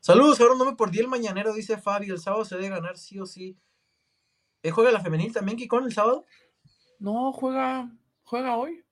Saludos, 0.00 0.40
ahora 0.40 0.54
no 0.56 0.64
me 0.64 0.76
perdí 0.76 1.00
el 1.00 1.08
mañanero, 1.08 1.52
dice 1.52 1.78
Fabio. 1.78 2.14
El 2.14 2.20
sábado 2.20 2.44
se 2.44 2.56
debe 2.56 2.70
ganar 2.70 2.96
sí 2.96 3.18
o 3.20 3.26
sí. 3.26 3.58
¿Eh, 4.62 4.70
¿Juega 4.70 4.90
la 4.90 5.00
femenil 5.00 5.32
también, 5.32 5.56
Kikón, 5.56 5.84
el 5.84 5.92
sábado? 5.92 6.24
No, 6.98 7.32
juega, 7.32 7.90
juega 8.24 8.56
hoy. 8.56 8.84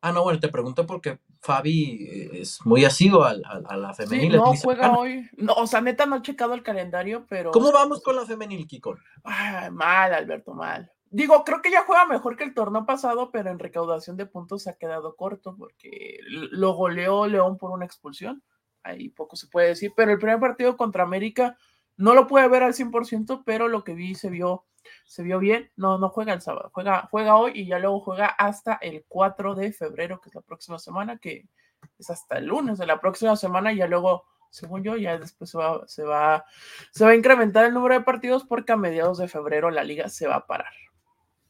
Ah, 0.00 0.12
no, 0.12 0.22
bueno, 0.22 0.38
te 0.38 0.50
pregunto 0.50 0.86
porque 0.86 1.18
Fabi 1.40 2.06
eh, 2.10 2.40
es 2.42 2.64
muy 2.66 2.84
asiduo 2.84 3.24
a, 3.24 3.34
la 3.34 3.94
femenil. 3.94 4.36
no, 4.36 4.54
juega 4.54 4.92
hoy. 4.98 5.28
No, 5.36 5.54
o 5.54 5.66
sea, 5.66 5.80
neta 5.80 6.04
no 6.04 6.16
he 6.16 6.22
checado 6.22 6.52
el 6.54 6.62
calendario, 6.62 7.24
pero. 7.26 7.50
¿Cómo 7.52 7.72
vamos 7.72 8.02
con 8.02 8.16
la 8.16 8.26
femenil, 8.26 8.66
Kikón? 8.66 8.98
mal, 9.72 10.12
Alberto, 10.12 10.52
mal. 10.52 10.90
Digo, 11.10 11.44
creo 11.44 11.62
que 11.62 11.70
ya 11.70 11.84
juega 11.86 12.06
mejor 12.06 12.36
que 12.36 12.44
el 12.44 12.54
torneo 12.54 12.84
pasado, 12.84 13.30
pero 13.30 13.50
en 13.50 13.58
recaudación 13.58 14.16
de 14.16 14.26
puntos 14.26 14.64
se 14.64 14.70
ha 14.70 14.76
quedado 14.76 15.16
corto 15.16 15.54
porque 15.56 16.18
lo 16.26 16.72
goleó 16.74 17.26
León 17.26 17.56
por 17.56 17.70
una 17.70 17.84
expulsión. 17.84 18.42
Ahí 18.84 19.08
poco 19.08 19.34
se 19.36 19.48
puede 19.48 19.68
decir, 19.68 19.92
pero 19.96 20.12
el 20.12 20.18
primer 20.18 20.38
partido 20.38 20.76
contra 20.76 21.02
América 21.02 21.58
no 21.96 22.14
lo 22.14 22.26
puede 22.26 22.48
ver 22.48 22.62
al 22.62 22.74
100%, 22.74 23.42
pero 23.44 23.68
lo 23.68 23.82
que 23.82 23.94
vi 23.94 24.14
se 24.14 24.30
vio 24.30 24.66
se 25.04 25.22
vio 25.22 25.38
bien. 25.38 25.70
No, 25.76 25.98
no 25.98 26.08
juega 26.10 26.32
el 26.32 26.40
sábado, 26.40 26.70
juega, 26.72 27.08
juega 27.10 27.36
hoy 27.36 27.52
y 27.54 27.66
ya 27.66 27.78
luego 27.78 28.00
juega 28.00 28.26
hasta 28.26 28.74
el 28.74 29.04
4 29.08 29.54
de 29.54 29.72
febrero, 29.72 30.20
que 30.20 30.28
es 30.28 30.34
la 30.34 30.42
próxima 30.42 30.78
semana, 30.78 31.18
que 31.18 31.48
es 31.98 32.10
hasta 32.10 32.38
el 32.38 32.46
lunes 32.46 32.78
de 32.78 32.86
la 32.86 33.00
próxima 33.00 33.36
semana, 33.36 33.72
y 33.72 33.76
ya 33.76 33.86
luego, 33.86 34.24
según 34.50 34.82
yo, 34.82 34.96
ya 34.96 35.18
después 35.18 35.50
se 35.50 35.58
va, 35.58 35.86
se 35.86 36.04
va, 36.04 36.44
se 36.92 37.04
va 37.04 37.10
a 37.10 37.16
incrementar 37.16 37.64
el 37.64 37.74
número 37.74 37.94
de 37.94 38.02
partidos 38.02 38.44
porque 38.44 38.72
a 38.72 38.76
mediados 38.76 39.18
de 39.18 39.28
febrero 39.28 39.70
la 39.70 39.84
liga 39.84 40.08
se 40.08 40.26
va 40.26 40.36
a 40.36 40.46
parar. 40.46 40.72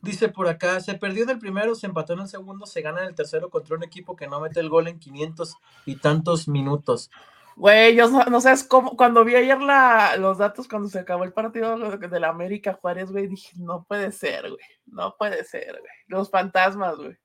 Dice 0.04 0.28
por 0.28 0.48
acá, 0.48 0.80
se 0.80 0.94
perdió 0.94 1.24
en 1.24 1.30
el 1.30 1.38
primero, 1.38 1.74
se 1.74 1.86
empató 1.86 2.12
en 2.12 2.20
el 2.20 2.28
segundo, 2.28 2.66
se 2.66 2.82
gana 2.82 3.00
en 3.02 3.08
el 3.08 3.14
tercero 3.14 3.50
contra 3.50 3.76
un 3.76 3.82
equipo 3.82 4.14
que 4.14 4.28
no 4.28 4.40
mete 4.40 4.60
el 4.60 4.68
gol 4.68 4.86
en 4.88 4.98
500 4.98 5.56
y 5.86 5.96
tantos 5.96 6.46
minutos. 6.46 7.10
Güey, 7.56 7.94
yo 7.94 8.08
no, 8.08 8.40
sé, 8.40 8.52
es 8.52 8.64
como 8.64 8.96
cuando 8.96 9.24
vi 9.24 9.36
ayer 9.36 9.60
la, 9.60 10.16
los 10.16 10.38
datos 10.38 10.66
cuando 10.66 10.88
se 10.88 10.98
acabó 10.98 11.22
el 11.22 11.32
partido 11.32 11.78
de 11.78 12.20
la 12.20 12.28
América 12.28 12.74
Juárez, 12.74 13.12
güey, 13.12 13.28
dije, 13.28 13.52
no 13.56 13.84
puede 13.84 14.10
ser, 14.10 14.50
güey, 14.50 14.64
no 14.86 15.16
puede 15.16 15.44
ser, 15.44 15.78
güey. 15.78 15.92
Los 16.08 16.30
fantasmas, 16.30 16.96
güey. 16.96 17.16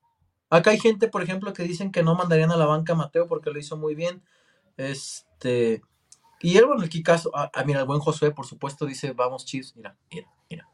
Acá 0.51 0.71
hay 0.71 0.79
gente, 0.79 1.07
por 1.07 1.23
ejemplo, 1.23 1.53
que 1.53 1.63
dicen 1.63 1.91
que 1.91 2.03
no 2.03 2.15
mandarían 2.15 2.51
a 2.51 2.57
la 2.57 2.65
banca 2.65 2.93
a 2.93 2.95
Mateo 2.95 3.27
porque 3.27 3.51
lo 3.51 3.59
hizo 3.59 3.75
muy 3.75 3.95
bien. 3.95 4.23
Este. 4.77 5.81
Y 6.41 6.57
él, 6.57 6.65
bueno, 6.65 6.83
el 6.83 6.89
Kikazo, 6.89 7.31
ah, 7.35 7.51
ah, 7.53 7.63
mira, 7.63 7.81
el 7.81 7.85
buen 7.85 7.99
Josué, 7.99 8.31
por 8.31 8.45
supuesto, 8.45 8.85
dice, 8.85 9.11
vamos, 9.11 9.45
mira, 9.51 9.73
mira, 9.75 9.97
mira, 10.09 10.27
mira. 10.49 10.68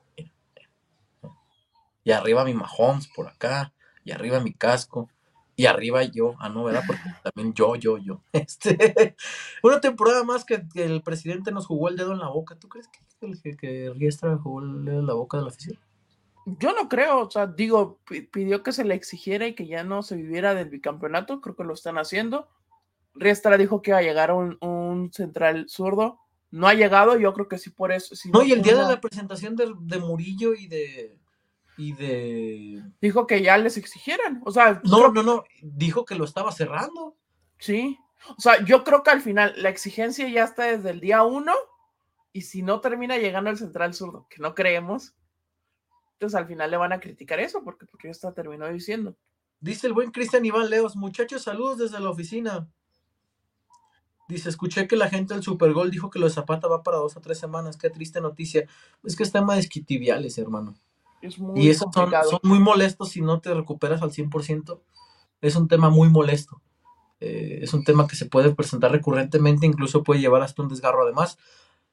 Y 2.05 2.11
arriba 2.11 2.45
mi 2.45 2.53
Mahomes 2.53 3.07
por 3.09 3.27
acá, 3.27 3.73
y 4.05 4.11
arriba 4.11 4.39
mi 4.39 4.53
casco 4.53 5.09
y 5.57 5.67
arriba 5.67 6.03
yo, 6.03 6.35
ah, 6.39 6.49
no, 6.49 6.65
¿verdad? 6.65 6.83
Porque 6.85 7.03
también 7.23 7.53
yo, 7.53 7.75
yo, 7.75 7.97
yo. 7.97 8.21
Este, 8.33 9.15
una 9.63 9.79
temporada 9.79 10.23
más 10.23 10.43
que, 10.43 10.65
el 10.75 11.01
presidente 11.01 11.51
nos 11.51 11.65
jugó 11.65 11.87
el 11.89 11.95
dedo 11.95 12.11
en 12.11 12.19
la 12.19 12.27
boca. 12.27 12.55
¿Tú 12.55 12.67
crees 12.67 12.89
que, 12.89 13.55
que, 13.55 13.91
Riestra 13.95 14.37
jugó 14.37 14.61
el 14.61 14.83
dedo 14.83 14.99
en 14.99 15.07
la 15.07 15.13
boca 15.13 15.37
de 15.37 15.43
la 15.43 15.49
oficina? 15.49 15.79
Yo 16.45 16.73
no 16.73 16.89
creo, 16.89 17.21
o 17.21 17.31
sea, 17.31 17.47
digo, 17.47 17.99
pidió 18.31 18.61
que 18.61 18.71
se 18.71 18.83
le 18.83 18.93
exigiera 18.93 19.47
y 19.47 19.55
que 19.55 19.65
ya 19.65 19.83
no 19.83 20.03
se 20.03 20.15
viviera 20.15 20.53
del 20.53 20.69
bicampeonato, 20.69 21.41
creo 21.41 21.55
que 21.55 21.63
lo 21.63 21.73
están 21.73 21.97
haciendo. 21.97 22.49
Riestra 23.15 23.57
dijo 23.57 23.81
que 23.81 23.91
iba 23.91 23.99
a 23.99 24.03
llegar 24.03 24.31
un, 24.31 24.57
un 24.61 25.11
central 25.11 25.65
zurdo, 25.69 26.19
no 26.51 26.67
ha 26.67 26.73
llegado, 26.73 27.17
yo 27.17 27.33
creo 27.33 27.47
que 27.47 27.57
sí 27.57 27.71
por 27.71 27.91
eso. 27.91 28.13
no, 28.31 28.43
y 28.43 28.51
el 28.51 28.61
día 28.61 28.75
de 28.75 28.93
la 28.93 29.01
presentación 29.01 29.55
de, 29.55 29.73
de 29.79 29.97
Murillo 29.99 30.53
y 30.53 30.67
de, 30.67 31.17
y 31.77 31.93
de... 31.93 32.83
Dijo 33.01 33.27
que 33.27 33.41
ya 33.41 33.57
les 33.57 33.77
exigieran, 33.77 34.41
o 34.45 34.51
sea... 34.51 34.81
No, 34.83 35.09
no, 35.11 35.23
no, 35.23 35.43
dijo 35.61 36.05
que 36.05 36.15
lo 36.15 36.25
estaba 36.25 36.51
cerrando. 36.51 37.15
Sí, 37.57 37.97
o 38.37 38.41
sea, 38.41 38.63
yo 38.63 38.83
creo 38.83 39.03
que 39.03 39.11
al 39.11 39.21
final 39.21 39.53
la 39.57 39.69
exigencia 39.69 40.27
ya 40.29 40.43
está 40.43 40.63
desde 40.65 40.89
el 40.89 40.99
día 40.99 41.23
uno 41.23 41.53
y 42.31 42.41
si 42.41 42.61
no 42.61 42.81
termina 42.81 43.17
llegando 43.17 43.49
al 43.49 43.57
central 43.57 43.93
zurdo, 43.93 44.27
que 44.29 44.41
no 44.41 44.55
creemos, 44.55 45.15
entonces 46.13 46.37
al 46.37 46.47
final 46.47 46.71
le 46.71 46.77
van 46.77 46.93
a 46.93 46.99
criticar 46.99 47.39
eso 47.39 47.63
porque, 47.63 47.85
porque 47.85 48.07
ya 48.07 48.11
está 48.11 48.33
terminó 48.33 48.67
diciendo. 48.67 49.15
Dice 49.59 49.87
el 49.87 49.93
buen 49.93 50.11
Cristian 50.11 50.45
Iván 50.45 50.69
Leos, 50.69 50.95
muchachos, 50.95 51.43
saludos 51.43 51.77
desde 51.77 51.99
la 51.99 52.09
oficina. 52.09 52.67
Dice, 54.27 54.49
escuché 54.49 54.87
que 54.87 54.95
la 54.95 55.09
gente 55.09 55.33
del 55.33 55.43
Supergol 55.43 55.91
dijo 55.91 56.09
que 56.09 56.17
lo 56.17 56.25
de 56.25 56.33
Zapata 56.33 56.67
va 56.67 56.81
para 56.81 56.97
dos 56.97 57.15
o 57.15 57.21
tres 57.21 57.37
semanas. 57.37 57.77
Qué 57.77 57.91
triste 57.91 58.21
noticia. 58.21 58.67
Es 59.03 59.15
que 59.15 59.21
es 59.21 59.31
tema 59.31 59.53
de 59.53 59.59
esquitiviales, 59.59 60.39
hermano 60.39 60.75
y 61.55 61.69
esos 61.69 61.87
son, 61.93 62.11
muy 62.43 62.59
molestos 62.59 63.09
si 63.09 63.21
no 63.21 63.39
te 63.39 63.53
recuperas 63.53 64.01
al 64.01 64.11
100%. 64.11 64.81
Es 65.41 65.55
un 65.55 65.67
tema 65.67 65.89
muy 65.89 66.09
molesto. 66.09 66.61
Eh, 67.19 67.59
es 67.61 67.73
un 67.73 67.83
tema 67.83 68.07
que 68.07 68.15
se 68.15 68.25
puede 68.25 68.53
presentar 68.53 68.91
recurrentemente, 68.91 69.65
incluso 69.65 70.03
puede 70.03 70.19
llevar 70.19 70.41
hasta 70.41 70.61
un 70.61 70.69
desgarro. 70.69 71.03
Además, 71.03 71.37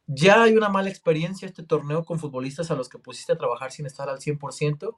ya 0.07 0.42
hay 0.42 0.57
una 0.57 0.68
mala 0.68 0.88
experiencia 0.88 1.47
este 1.47 1.62
torneo 1.62 2.05
con 2.05 2.18
futbolistas 2.18 2.71
a 2.71 2.75
los 2.75 2.88
que 2.88 2.99
pusiste 2.99 3.33
a 3.33 3.38
trabajar 3.38 3.73
sin 3.73 3.87
estar 3.87 4.09
al 4.09 4.18
100% 4.18 4.95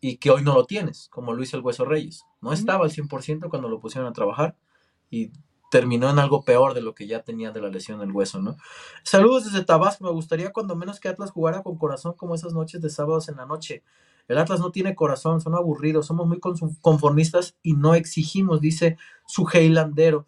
y 0.00 0.18
que 0.18 0.30
hoy 0.30 0.42
no 0.42 0.54
lo 0.54 0.64
tienes, 0.64 1.08
como 1.08 1.32
Luis 1.32 1.54
el 1.54 1.60
Hueso 1.60 1.84
Reyes. 1.84 2.24
No 2.40 2.52
estaba 2.52 2.84
al 2.84 2.92
100% 2.92 3.48
cuando 3.48 3.68
lo 3.68 3.80
pusieron 3.80 4.08
a 4.08 4.12
trabajar 4.12 4.56
y 5.10 5.32
terminó 5.70 6.08
en 6.10 6.18
algo 6.18 6.42
peor 6.42 6.74
de 6.74 6.80
lo 6.80 6.94
que 6.94 7.06
ya 7.06 7.22
tenía 7.22 7.50
de 7.50 7.60
la 7.60 7.68
lesión 7.68 8.00
del 8.00 8.12
hueso, 8.12 8.40
¿no? 8.40 8.56
Saludos 9.02 9.44
desde 9.44 9.64
Tabasco, 9.64 10.04
me 10.04 10.10
gustaría 10.10 10.52
cuando 10.52 10.76
menos 10.76 11.00
que 11.00 11.08
Atlas 11.08 11.30
jugara 11.30 11.62
con 11.62 11.76
corazón 11.76 12.14
como 12.14 12.34
esas 12.34 12.54
noches 12.54 12.80
de 12.80 12.90
sábados 12.90 13.28
en 13.28 13.36
la 13.36 13.46
noche. 13.46 13.82
El 14.28 14.38
Atlas 14.38 14.60
no 14.60 14.70
tiene 14.70 14.94
corazón, 14.94 15.40
son 15.40 15.54
aburridos, 15.54 16.06
somos 16.06 16.26
muy 16.26 16.38
conformistas 16.40 17.56
y 17.62 17.74
no 17.74 17.94
exigimos, 17.94 18.60
dice 18.60 18.98
su 19.26 19.48
Heilandero. 19.50 20.26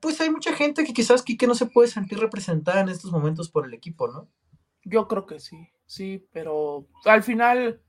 Pues 0.00 0.20
hay 0.20 0.30
mucha 0.30 0.52
gente 0.52 0.84
que 0.84 0.92
quizás 0.92 1.22
que 1.22 1.46
no 1.46 1.54
se 1.54 1.66
puede 1.66 1.88
sentir 1.88 2.18
representada 2.18 2.80
en 2.80 2.88
estos 2.88 3.12
momentos 3.12 3.50
por 3.50 3.66
el 3.66 3.74
equipo, 3.74 4.08
¿no? 4.08 4.28
Yo 4.84 5.08
creo 5.08 5.26
que 5.26 5.40
sí, 5.40 5.68
sí, 5.86 6.24
pero 6.32 6.86
al 7.04 7.22
final, 7.24 7.82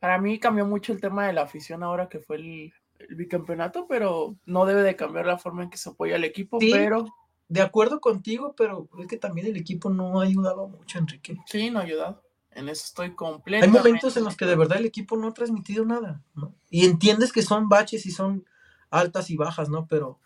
para 0.00 0.18
mí 0.18 0.38
cambió 0.38 0.64
mucho 0.64 0.92
el 0.92 1.00
tema 1.00 1.26
de 1.26 1.32
la 1.32 1.42
afición 1.42 1.82
ahora 1.82 2.08
que 2.08 2.20
fue 2.20 2.36
el, 2.36 2.72
el 2.98 3.14
bicampeonato, 3.16 3.86
pero 3.88 4.36
no 4.46 4.66
debe 4.66 4.82
de 4.82 4.96
cambiar 4.96 5.26
la 5.26 5.38
forma 5.38 5.62
en 5.62 5.70
que 5.70 5.78
se 5.78 5.90
apoya 5.90 6.16
el 6.16 6.24
equipo, 6.24 6.58
pero... 6.58 7.06
De 7.46 7.60
acuerdo 7.60 8.00
contigo, 8.00 8.54
pero 8.56 8.88
es 8.98 9.06
que 9.06 9.18
también 9.18 9.46
el 9.46 9.56
equipo 9.58 9.90
no 9.90 10.18
ha 10.18 10.24
ayudado 10.24 10.66
mucho, 10.66 10.98
Enrique. 10.98 11.36
Sí, 11.46 11.70
no 11.70 11.78
ha 11.78 11.82
ayudado. 11.82 12.22
En 12.50 12.70
eso 12.70 12.84
estoy 12.86 13.14
completo. 13.14 13.64
Hay 13.64 13.70
momentos 13.70 14.16
en 14.16 14.24
los 14.24 14.34
que 14.36 14.46
de 14.46 14.56
verdad 14.56 14.78
el 14.78 14.86
equipo 14.86 15.16
no 15.16 15.28
ha 15.28 15.34
transmitido 15.34 15.84
nada, 15.84 16.22
¿no? 16.34 16.54
Y 16.70 16.86
entiendes 16.86 17.32
que 17.32 17.42
son 17.42 17.68
baches 17.68 18.06
y 18.06 18.12
son 18.12 18.46
altas 18.90 19.28
y 19.28 19.36
bajas, 19.36 19.68
¿no? 19.68 19.86
Pero 19.86 20.18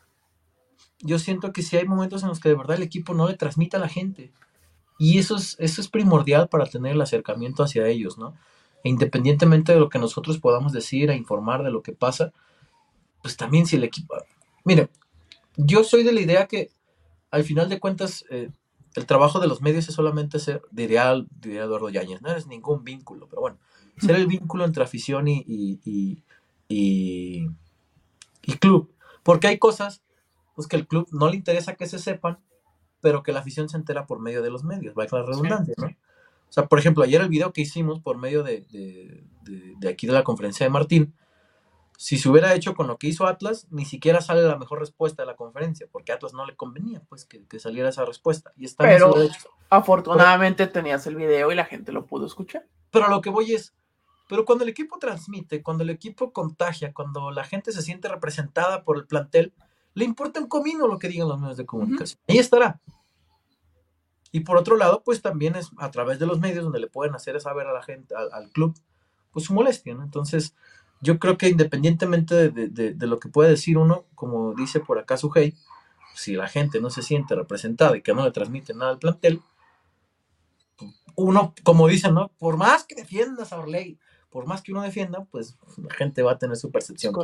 yo 1.01 1.19
siento 1.19 1.53
que 1.53 1.63
sí 1.63 1.77
hay 1.77 1.87
momentos 1.87 2.23
en 2.23 2.29
los 2.29 2.39
que 2.39 2.51
de 2.51 2.55
verdad 2.55 2.77
el 2.77 2.83
equipo 2.85 3.15
no 3.15 3.27
le 3.29 3.35
transmite 3.35 3.77
a 3.77 3.81
la 3.81 3.89
gente. 3.89 4.33
Y 4.97 5.19
eso 5.19 5.37
es, 5.37 5.57
eso 5.59 5.81
es 5.81 5.89
primordial 5.89 6.49
para 6.49 6.67
tener 6.67 6.93
el 6.93 7.01
acercamiento 7.01 7.63
hacia 7.63 7.89
ellos, 7.89 8.17
¿no? 8.17 8.35
E 8.85 8.89
independientemente 8.89 9.73
de 9.73 9.81
lo 9.81 9.89
que 9.89 9.99
nosotros 9.99 10.39
podamos 10.39 10.73
decir 10.73 11.11
e 11.11 11.17
informar 11.17 11.65
de 11.65 11.71
lo 11.71 11.83
que 11.83 11.93
pasa, 11.93 12.33
pues 13.23 13.37
también 13.37 13.67
si 13.67 13.77
el 13.77 13.85
equipo... 13.85 14.15
Mire, 14.65 14.89
yo 15.57 15.85
soy 15.85 16.03
de 16.03 16.13
la 16.13 16.21
idea 16.21 16.47
que 16.47 16.71
al 17.31 17.45
final 17.45 17.69
de 17.69 17.81
cuentas 17.81 18.25
eh, 18.31 18.51
el 18.95 19.07
trabajo 19.07 19.41
de 19.41 19.49
los 19.49 19.61
medios 19.61 19.89
es 19.89 19.95
solamente 19.95 20.39
ser, 20.39 20.63
diría, 20.71 21.15
diría 21.41 21.65
Eduardo 21.65 21.89
Yáñez, 21.89 22.23
no 22.23 22.31
es 22.31 22.47
ningún 22.47 22.85
vínculo, 22.85 23.29
pero 23.29 23.43
bueno, 23.43 23.59
ser 23.99 24.17
el 24.17 24.27
vínculo 24.27 24.65
entre 24.65 24.85
afición 24.85 25.29
y, 25.29 25.45
y, 25.47 26.23
y, 26.69 27.49
y, 28.43 28.53
club. 28.59 28.93
Porque 29.23 29.49
hay 29.49 29.59
cosas 29.59 30.03
pues, 30.55 30.69
que 30.69 30.77
el 30.77 30.87
club 30.87 31.09
no 31.13 31.29
le 31.29 31.37
interesa 31.37 31.75
que 31.75 31.87
se 31.87 31.99
sepan, 31.99 32.39
pero 33.01 33.23
que 33.23 33.33
la 33.33 33.41
afición 33.41 33.69
se 33.69 33.77
entera 33.77 34.07
por 34.07 34.21
medio 34.21 34.43
de 34.43 34.51
los 34.51 34.65
medios, 34.65 34.95
va 34.99 35.05
a 35.05 35.17
la 35.17 35.23
redundancia, 35.23 35.75
¿no? 35.77 35.87
O 35.87 36.53
sea, 36.53 36.67
por 36.67 36.79
ejemplo, 36.79 37.05
ayer 37.05 37.21
el 37.21 37.29
video 37.29 37.53
que 37.53 37.61
hicimos 37.61 38.01
por 38.01 38.17
medio 38.17 38.43
de, 38.43 38.65
de, 38.71 39.23
de, 39.79 39.89
aquí 39.89 40.07
de 40.07 40.15
la 40.15 40.25
conferencia 40.25 40.65
de 40.65 40.71
Martín, 40.71 41.15
si 42.01 42.17
se 42.17 42.29
hubiera 42.29 42.55
hecho 42.55 42.77
con 42.77 42.87
lo 42.87 42.97
que 42.97 43.09
hizo 43.09 43.27
Atlas, 43.27 43.67
ni 43.71 43.85
siquiera 43.85 44.21
sale 44.21 44.43
la 44.43 44.57
mejor 44.57 44.79
respuesta 44.79 45.25
de 45.25 45.27
la 45.27 45.35
conferencia, 45.35 45.89
porque 45.91 46.13
a 46.13 46.15
Atlas 46.15 46.33
no 46.33 46.47
le 46.47 46.55
convenía 46.55 47.03
pues 47.09 47.25
que, 47.25 47.59
saliera 47.59 47.89
esa 47.89 48.05
respuesta. 48.05 48.53
Y 48.57 48.67
está 48.67 48.85
Pero 48.85 49.13
afortunadamente 49.69 50.69
tenías 50.69 51.09
el 51.09 51.17
video 51.17 51.51
y 51.51 51.57
la 51.57 51.65
gente 51.65 51.91
lo 51.91 52.07
pudo 52.07 52.25
escuchar. 52.25 52.69
Pero 52.93 53.09
lo 53.09 53.21
que 53.21 53.31
voy 53.31 53.53
es, 53.53 53.75
pero 54.29 54.45
cuando 54.45 54.63
el 54.63 54.71
equipo 54.71 55.01
transmite, 55.01 55.61
cuando 55.61 55.83
el 55.83 55.91
equipo 55.91 56.33
contagia, 56.33 56.95
cuando 56.95 57.33
la 57.33 57.43
gente 57.43 57.73
se 57.73 57.83
siente 57.83 58.07
representada 58.07 58.85
por 58.85 58.97
el 58.97 59.05
plantel, 59.05 59.53
le 59.95 60.05
importa 60.05 60.39
un 60.39 60.47
comino 60.47 60.87
lo 60.87 61.01
que 61.01 61.09
digan 61.09 61.27
los 61.27 61.41
medios 61.41 61.57
de 61.57 61.67
comunicación. 61.67 62.21
Ahí 62.29 62.39
estará. 62.39 62.81
Y 64.31 64.41
por 64.41 64.57
otro 64.57 64.77
lado, 64.77 65.03
pues 65.05 65.21
también 65.21 65.57
es 65.57 65.71
a 65.79 65.91
través 65.91 66.21
de 66.21 66.27
los 66.27 66.39
medios 66.39 66.63
donde 66.63 66.79
le 66.79 66.87
pueden 66.87 67.17
hacer 67.17 67.41
saber 67.41 67.67
a 67.67 67.73
la 67.73 67.83
gente, 67.83 68.15
al, 68.15 68.51
club, 68.51 68.79
pues 69.33 69.47
su 69.47 69.53
molestia, 69.53 69.95
¿no? 69.95 70.05
Entonces, 70.05 70.55
yo 71.01 71.19
creo 71.19 71.39
que 71.39 71.49
independientemente 71.49 72.51
de, 72.51 73.07
lo 73.07 73.19
que 73.19 73.29
pueda 73.29 73.49
decir 73.49 73.79
uno, 73.79 74.07
como 74.15 74.55
dice 74.55 74.81
por 74.81 74.99
acá 74.99 75.17
su 75.17 75.31
hey, 75.35 75.55
si 76.15 76.35
la 76.35 76.49
gente 76.49 76.81
no 76.81 76.91
se 76.91 77.03
siente 77.03 77.35
representada 77.35 77.97
y 77.97 78.03
que 78.03 78.15
no 78.15 78.25
le 78.25 78.33
transmite 78.33 78.75
nada 78.75 78.91
al 78.91 78.99
plantel, 78.99 79.41
uno, 81.15 81.55
como 81.65 81.89
dicen, 81.89 82.15
¿no? 82.15 82.31
Por 82.39 82.57
más 82.57 82.85
que 82.85 82.95
defiendas 82.95 83.53
a 83.53 83.59
Orley, 83.59 83.99
por 84.31 84.47
más 84.47 84.63
que 84.63 84.73
uno 84.73 84.83
defienda, 84.83 85.25
pues 85.31 85.57
la 85.77 85.93
gente 85.95 86.23
va 86.23 86.33
a 86.33 86.39
tener 86.39 86.57
su 86.57 86.71
percepción. 86.71 87.15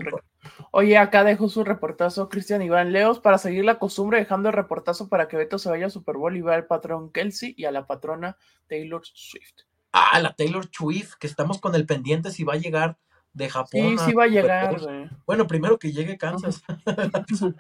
Oye, 0.71 0.97
acá 0.97 1.23
dejo 1.23 1.49
su 1.49 1.63
reportazo 1.63 2.29
Cristian 2.29 2.63
Iván 2.63 2.93
Leos 2.93 3.21
para 3.21 3.39
seguir 3.39 3.65
la 3.65 3.79
costumbre, 3.79 4.19
dejando 4.19 4.49
el 4.49 4.55
reportazo 4.55 5.09
para 5.09 5.29
que 5.29 5.37
Beto 5.37 5.59
se 5.59 5.69
vaya 5.69 5.87
a 5.87 5.91
Super 5.91 6.17
Bowl 6.17 6.37
y 6.37 6.41
vea 6.41 6.57
al 6.57 6.67
patrón 6.67 7.13
Kelsey 7.13 7.55
y 7.57 7.67
a 7.67 7.73
la 7.73 7.87
patrona 7.87 8.37
Taylor 8.69 9.03
Swift. 9.05 9.63
Ah, 9.93 10.19
la 10.21 10.35
Taylor 10.35 10.69
Swift, 10.73 11.15
que 11.21 11.27
estamos 11.27 11.61
con 11.61 11.75
el 11.75 11.87
pendiente 11.87 12.31
si 12.31 12.43
va 12.43 12.55
a 12.55 12.59
llegar 12.59 12.99
de 13.35 13.51
Japón. 13.51 13.99
Sí, 13.99 14.05
sí 14.07 14.13
va 14.15 14.25
a 14.25 14.29
llegar. 14.29 14.81
Bueno, 15.27 15.47
primero 15.47 15.79
que 15.79 15.93
llegue 15.93 16.17
Kansas. 16.17 16.63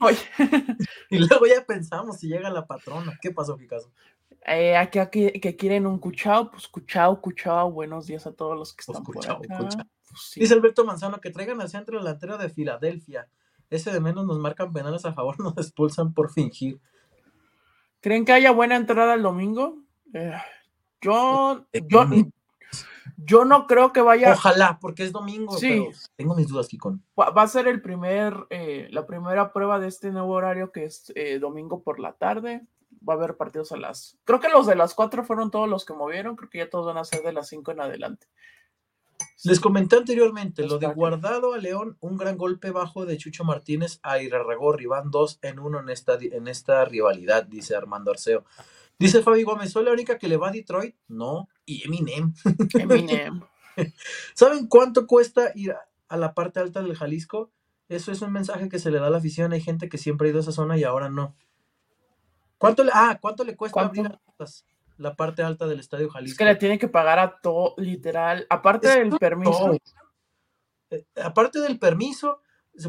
y 1.10 1.18
luego 1.18 1.46
ya 1.46 1.64
pensamos 1.64 2.18
si 2.18 2.28
llega 2.28 2.50
la 2.50 2.66
patrona. 2.66 3.16
¿Qué 3.20 3.30
pasó, 3.30 3.56
Picasso? 3.56 3.92
Eh, 4.44 4.76
aquí, 4.76 4.98
aquí, 4.98 5.32
que 5.32 5.56
quieren 5.56 5.86
un 5.86 5.98
cuchao, 5.98 6.50
pues 6.50 6.68
cuchao, 6.68 7.20
cuchao, 7.20 7.70
buenos 7.70 8.06
días 8.06 8.26
a 8.26 8.32
todos 8.32 8.56
los 8.56 8.72
que 8.72 8.84
pues, 8.86 8.98
están 8.98 9.04
por 9.04 9.24
acá. 9.24 9.38
Pues, 9.58 9.76
Dice 10.34 10.54
Alberto 10.54 10.84
Manzano 10.84 11.20
que 11.20 11.30
traigan 11.30 11.60
al 11.60 11.68
centro 11.68 11.98
delantero 11.98 12.38
de 12.38 12.48
Filadelfia. 12.48 13.28
Ese 13.68 13.92
de 13.92 14.00
menos 14.00 14.24
nos 14.24 14.38
marcan 14.38 14.72
penales 14.72 15.04
a 15.04 15.12
favor, 15.12 15.38
nos 15.40 15.56
expulsan 15.58 16.14
por 16.14 16.32
fingir. 16.32 16.80
¿Creen 18.00 18.24
que 18.24 18.32
haya 18.32 18.52
buena 18.52 18.76
entrada 18.76 19.14
el 19.14 19.22
domingo? 19.22 19.82
Eh, 20.14 20.32
yo, 21.00 21.66
yo, 21.72 22.06
yo 23.16 23.44
no 23.44 23.66
creo 23.66 23.92
que 23.92 24.00
vaya. 24.00 24.32
Ojalá, 24.32 24.78
porque 24.80 25.04
es 25.04 25.12
domingo. 25.12 25.56
Sí. 25.56 25.88
tengo 26.16 26.34
mis 26.34 26.48
dudas, 26.48 26.68
Kikon. 26.68 27.02
Va 27.18 27.42
a 27.42 27.48
ser 27.48 27.68
el 27.68 27.80
primer, 27.80 28.46
eh, 28.50 28.88
la 28.90 29.06
primera 29.06 29.52
prueba 29.52 29.78
de 29.78 29.88
este 29.88 30.10
nuevo 30.10 30.32
horario 30.32 30.72
que 30.72 30.84
es 30.84 31.12
eh, 31.14 31.38
domingo 31.38 31.82
por 31.82 31.98
la 32.00 32.12
tarde. 32.12 32.66
Va 33.08 33.14
a 33.14 33.16
haber 33.16 33.36
partidos 33.36 33.72
a 33.72 33.76
las. 33.76 34.18
Creo 34.24 34.40
que 34.40 34.48
los 34.48 34.66
de 34.66 34.74
las 34.74 34.94
cuatro 34.94 35.24
fueron 35.24 35.50
todos 35.50 35.68
los 35.68 35.84
que 35.84 35.94
movieron. 35.94 36.36
Creo 36.36 36.50
que 36.50 36.58
ya 36.58 36.70
todos 36.70 36.86
van 36.86 36.98
a 36.98 37.04
ser 37.04 37.22
de 37.22 37.32
las 37.32 37.48
cinco 37.48 37.70
en 37.70 37.80
adelante. 37.80 38.26
Les 39.44 39.60
comenté 39.60 39.96
anteriormente 39.96 40.66
lo 40.66 40.78
de 40.78 40.86
guardado 40.88 41.54
a 41.54 41.58
León, 41.58 41.96
un 42.00 42.16
gran 42.16 42.36
golpe 42.36 42.70
bajo 42.70 43.06
de 43.06 43.16
Chucho 43.16 43.44
Martínez 43.44 44.00
a 44.02 44.20
Irarragorri. 44.20 44.86
Van 44.86 45.10
dos 45.10 45.38
en 45.42 45.58
uno 45.58 45.80
en 45.80 45.88
esta, 45.88 46.18
en 46.20 46.48
esta 46.48 46.84
rivalidad, 46.84 47.44
dice 47.44 47.76
Armando 47.76 48.10
Arceo. 48.10 48.44
Dice 48.98 49.22
Fabi 49.22 49.42
Gómez, 49.42 49.72
¿soy 49.72 49.84
la 49.84 49.92
única 49.92 50.18
que 50.18 50.28
le 50.28 50.38
va 50.38 50.48
a 50.48 50.52
Detroit? 50.52 50.96
No, 51.08 51.48
y 51.66 51.84
Eminem. 51.84 52.32
Eminem. 52.74 53.42
¿Saben 54.34 54.68
cuánto 54.68 55.06
cuesta 55.06 55.52
ir 55.54 55.74
a 56.08 56.16
la 56.16 56.32
parte 56.32 56.60
alta 56.60 56.82
del 56.82 56.96
Jalisco? 56.96 57.50
Eso 57.88 58.10
es 58.10 58.22
un 58.22 58.32
mensaje 58.32 58.68
que 58.68 58.78
se 58.78 58.90
le 58.90 58.98
da 58.98 59.08
a 59.08 59.10
la 59.10 59.18
afición. 59.18 59.52
Hay 59.52 59.60
gente 59.60 59.88
que 59.88 59.98
siempre 59.98 60.28
ha 60.28 60.30
ido 60.30 60.38
a 60.38 60.42
esa 60.42 60.52
zona 60.52 60.78
y 60.78 60.84
ahora 60.84 61.10
no. 61.10 61.36
¿Cuánto 62.58 62.84
le, 62.84 62.90
ah, 62.94 63.18
¿cuánto 63.20 63.44
le 63.44 63.54
cuesta 63.54 63.92
la 64.96 65.14
parte 65.14 65.42
alta 65.42 65.66
del 65.66 65.78
Estadio 65.78 66.08
Jalisco? 66.08 66.32
Es 66.32 66.38
que 66.38 66.44
le 66.46 66.56
tiene 66.56 66.78
que 66.78 66.88
pagar 66.88 67.18
a 67.18 67.38
todo, 67.40 67.74
literal. 67.76 68.46
Aparte 68.48 68.88
del 68.88 69.10
permiso. 69.18 69.76
Eh, 70.88 71.04
aparte 71.22 71.60
del 71.60 71.78
permiso, 71.78 72.40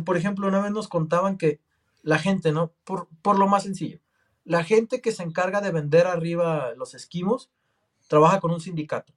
por 0.06 0.15
ejemplo, 0.15 0.48
una 0.48 0.62
vez 0.62 0.72
nos 0.72 0.88
contaban 0.88 1.38
que 1.38 1.60
la 2.02 2.17
gente, 2.17 2.54
¿no? 2.54 2.74
Por, 2.86 3.10
por 3.22 3.38
lo 3.38 3.48
más 3.48 3.63
sencillo 3.63 4.00
la 4.47 4.63
gente 4.63 5.01
que 5.01 5.12
se 5.12 5.23
encarga 5.23 5.60
de 5.60 5.71
vender 5.71 6.07
arriba 6.07 6.73
los 6.77 6.93
esquimos 6.93 7.51
trabaja 8.07 8.39
con 8.39 8.51
un 8.51 8.62
sindicato. 8.62 9.13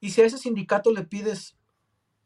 Y 0.00 0.10
si 0.10 0.20
a 0.20 0.26
ese 0.26 0.36
sindicato 0.36 0.90
le 0.90 1.04
pides 1.04 1.56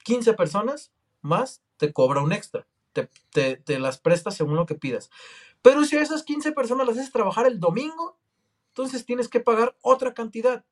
15 0.04 0.32
personas 0.32 0.92
más, 1.20 1.62
te 1.76 1.92
cobra 1.92 2.22
un 2.22 2.32
extra. 2.32 2.66
Te, 2.94 3.78
las 3.78 3.98
prestas 3.98 4.34
según 4.34 4.56
lo 4.56 4.64
que 4.64 4.74
pidas. 4.74 5.10
Pero 5.60 5.84
si 5.84 5.98
a 5.98 6.00
esas 6.00 6.22
15 6.22 6.52
personas 6.52 6.86
las 6.86 6.96
haces 6.96 7.12
trabajar 7.12 7.46
el 7.46 7.60
domingo, 7.60 8.16
entonces 8.68 9.04
tienes 9.04 9.28
que 9.28 9.40
pagar 9.40 9.76
otra 9.82 10.14
cantidad. 10.14 10.64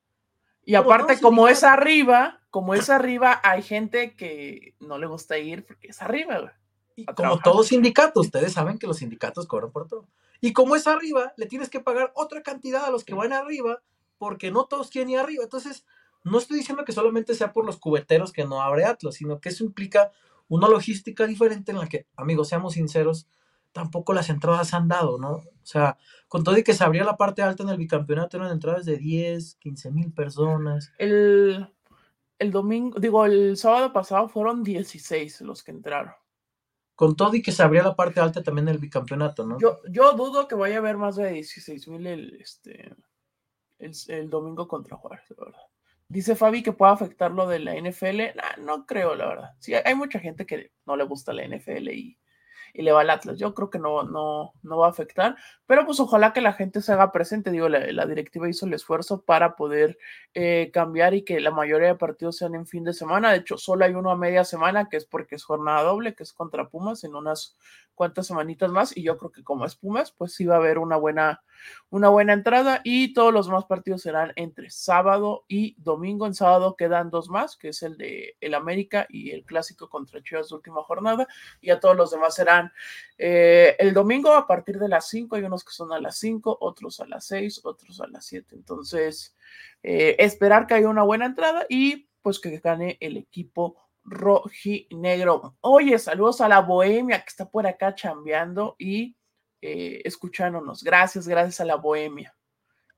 Y 0.65 0.77
aparte, 0.77 1.21
como 1.21 1.47
es 1.49 1.63
arriba, 1.63 2.41
como 2.49 2.73
es 2.73 2.89
arriba, 2.89 3.39
hay 3.45 3.61
gente 3.61 4.17
que 4.17 4.75
no 4.81 4.97
le 4.97 5.07
gusta 5.07 5.37
ir 5.37 5.67
porque 5.67 5.89
es 5.89 6.01
arriba, 6.01 6.55
Y 6.97 7.05
como 7.05 7.39
todo 7.41 7.65
sindicato, 7.65 8.21
ustedes 8.21 8.55
saben 8.55 8.79
que 8.79 8.87
los 8.87 8.97
sindicatos 8.97 9.47
cobran 9.47 9.71
por 9.71 9.87
todo. 9.87 10.09
Y 10.45 10.53
como 10.53 10.77
es 10.77 10.87
arriba, 10.87 11.33
le 11.39 11.47
tienes 11.47 11.71
que 11.71 11.81
pagar 11.81 12.13
otra 12.15 12.43
cantidad 12.43 12.85
a 12.85 12.91
los 12.91 13.03
que 13.03 13.15
van 13.15 13.33
arriba, 13.33 13.81
porque 14.19 14.51
no 14.51 14.67
todos 14.67 14.91
quieren 14.91 15.09
ir 15.09 15.19
arriba. 15.19 15.43
Entonces, 15.43 15.87
no 16.23 16.37
estoy 16.37 16.59
diciendo 16.59 16.85
que 16.85 16.93
solamente 16.93 17.35
sea 17.35 17.55
por 17.55 17.65
los 17.65 17.79
cubeteros 17.79 18.31
que 18.31 18.45
no 18.45 18.61
abre 18.61 18.85
Atlas, 18.85 19.15
sino 19.15 19.41
que 19.41 19.49
eso 19.49 19.65
implica 19.65 20.13
una 20.49 20.69
logística 20.69 21.27
diferente 21.27 21.73
en 21.73 21.79
la 21.79 21.89
que, 21.89 22.07
amigos, 22.15 22.51
seamos 22.51 22.75
sinceros, 22.75 23.27
tampoco 23.73 24.13
las 24.13 24.29
entradas 24.29 24.75
han 24.75 24.87
dado, 24.87 25.17
¿no? 25.17 25.31
O 25.31 25.47
sea, 25.63 25.97
con 26.29 26.45
todo 26.45 26.59
y 26.59 26.63
que 26.63 26.75
se 26.75 26.85
abría 26.85 27.05
la 27.05 27.17
parte 27.17 27.41
alta 27.41 27.63
en 27.63 27.71
el 27.71 27.79
bicampeonato, 27.79 28.37
eran 28.37 28.53
entradas 28.53 28.85
de 28.85 28.99
10, 28.99 29.55
15 29.55 29.91
mil 29.93 30.13
personas. 30.13 30.93
El, 30.99 31.73
el 32.39 32.51
domingo, 32.51 33.01
digo, 33.01 33.25
el 33.25 33.57
sábado 33.57 33.95
pasado 33.95 34.29
fueron 34.29 34.63
16 34.63 35.41
los 35.41 35.63
que 35.63 35.71
entraron 35.71 36.13
con 36.95 37.17
todo 37.17 37.35
y 37.35 37.43
que 37.43 37.53
se 37.53 37.63
abría 37.63 37.83
la 37.83 37.97
parte 37.97 38.21
alta 38.21 38.43
también 38.43 38.67
del 38.67 38.79
bicampeonato, 38.79 39.47
¿no? 39.47 39.59
Yo, 39.59 39.81
yo 39.91 40.13
dudo 40.13 40.47
que 40.47 40.55
vaya 40.55 40.77
a 40.77 40.79
haber 40.79 40.97
más 40.97 41.17
de 41.17 41.33
16 41.33 41.89
mil 41.89 42.07
el, 42.07 42.41
este, 42.41 42.95
el, 43.79 44.31
domingo 44.31 44.69
contra 44.69 44.97
Juárez, 44.97 45.25
la 45.37 45.45
verdad. 45.45 45.61
Dice 46.07 46.37
Fabi 46.37 46.63
que 46.63 46.73
puede 46.73 46.93
afectar 46.93 47.31
lo 47.33 47.49
de 47.49 47.59
la 47.59 47.75
NFL. 47.75 48.39
no 48.61 48.87
creo, 48.87 49.15
la 49.15 49.27
verdad. 49.27 49.51
Sí, 49.59 49.75
hay 49.75 49.95
mucha 49.95 50.21
gente 50.21 50.47
que 50.47 50.73
no 50.87 50.97
le 50.97 51.05
gusta 51.05 51.33
la 51.33 51.47
NFL 51.47 51.89
y 51.89 52.19
y 52.75 52.83
le 52.83 52.93
va 52.93 53.03
al 53.03 53.11
Atlas. 53.11 53.39
Yo 53.39 53.55
creo 53.55 53.71
que 53.71 53.79
no, 53.79 54.03
no, 54.03 54.53
no 54.63 54.79
va 54.79 54.89
a 54.89 54.91
afectar, 54.91 55.37
pero 55.67 55.87
pues 55.87 56.01
ojalá 56.01 56.33
que 56.33 56.41
la 56.41 56.53
gente 56.53 56.83
se 56.83 56.93
haga 56.93 57.13
presente. 57.13 57.53
Digo, 57.53 57.69
la, 57.69 58.07
directiva 58.07 58.49
hizo 58.49 58.67
el 58.67 58.75
esfuerzo 58.75 59.23
para 59.23 59.55
poder 59.55 59.97
eh, 60.35 60.71
cambiar 60.75 61.15
y 61.15 61.23
que 61.23 61.41
la 61.41 61.53
mayoría 61.53 61.89
de 61.89 61.95
partidos 61.95 62.37
sean 62.37 62.57
en 62.57 62.67
fin 62.67 62.83
de 62.83 62.93
semana. 62.93 63.31
De 63.31 63.39
hecho, 63.39 63.57
solo 63.57 63.85
hay 63.85 63.95
uno 63.95 64.11
a 64.11 64.17
media 64.17 64.45
semana, 64.45 64.89
que 64.89 64.97
es 64.97 65.07
porque 65.07 65.37
es 65.37 65.45
jornada 65.45 65.85
doble, 65.85 66.15
que 66.15 66.25
es 66.25 66.33
contra 66.33 66.69
Pumas 66.69 67.05
en 67.05 67.15
unas 67.15 67.57
cuantas 67.95 68.27
semanitas 68.27 68.71
más. 68.71 68.97
Y 68.97 69.03
yo 69.03 69.17
creo 69.19 69.31
que 69.31 69.45
como 69.45 69.65
es 69.65 69.77
Pumas, 69.77 70.13
pues 70.13 70.35
sí 70.35 70.45
va 70.45 70.55
a 70.57 70.59
haber 70.59 70.79
una 70.79 70.97
buena, 70.97 71.43
una 71.91 72.09
buena 72.09 72.33
entrada 72.33 72.81
y 72.85 73.13
todos 73.13 73.33
los 73.33 73.47
demás 73.47 73.65
partidos 73.65 74.03
serán 74.03 74.33
entre 74.37 74.71
sábado 74.71 75.45
y 75.49 75.75
domingo. 75.79 76.27
En 76.27 76.35
sábado 76.35 76.77
quedan 76.77 77.11
dos 77.11 77.29
más, 77.29 77.57
que 77.57 77.69
es 77.69 77.83
el 77.83 77.97
de 77.97 78.37
el 78.41 78.55
América 78.55 79.07
y 79.09 79.31
el 79.31 79.45
clásico 79.45 79.89
contra 79.89 80.23
Chivas 80.23 80.49
de 80.49 80.57
última 80.57 80.83
jornada. 80.83 81.27
Y 81.61 81.71
a 81.71 81.81
todos 81.81 81.97
los 81.97 82.11
demás 82.11 82.35
serán 82.35 82.73
eh, 83.19 83.77
el 83.79 83.95
domingo 83.95 84.33
a 84.33 84.47
partir 84.47 84.79
de 84.79 84.89
las 84.89 85.09
5, 85.09 85.37
hay 85.37 85.43
unos 85.43 85.65
que 85.65 85.73
son 85.73 85.93
a 85.93 86.01
las 86.01 86.17
5, 86.19 86.59
otros 86.61 87.01
a 87.01 87.07
las 87.07 87.27
6, 87.27 87.61
otros 87.65 88.01
a 88.01 88.07
las 88.09 88.25
7. 88.27 88.55
Entonces, 88.55 89.35
eh, 89.83 90.17
esperar 90.19 90.67
que 90.67 90.75
haya 90.75 90.89
una 90.89 91.03
buena 91.03 91.27
entrada 91.27 91.67
y 91.69 92.09
pues 92.23 92.41
que 92.41 92.59
gane 92.59 92.97
el 93.01 93.19
equipo 93.19 93.77
rojinegro. 94.05 95.57
Oye, 95.61 95.99
saludos 95.99 96.41
a 96.41 96.49
la 96.49 96.61
Bohemia 96.61 97.21
que 97.21 97.29
está 97.29 97.51
por 97.51 97.67
acá 97.67 97.95
chambeando 97.95 98.77
y 98.79 99.17
eh, 99.61 100.03
escuchándonos. 100.05 100.83
Gracias, 100.83 101.27
gracias 101.27 101.61
a 101.61 101.65
la 101.65 101.77
Bohemia. 101.77 102.37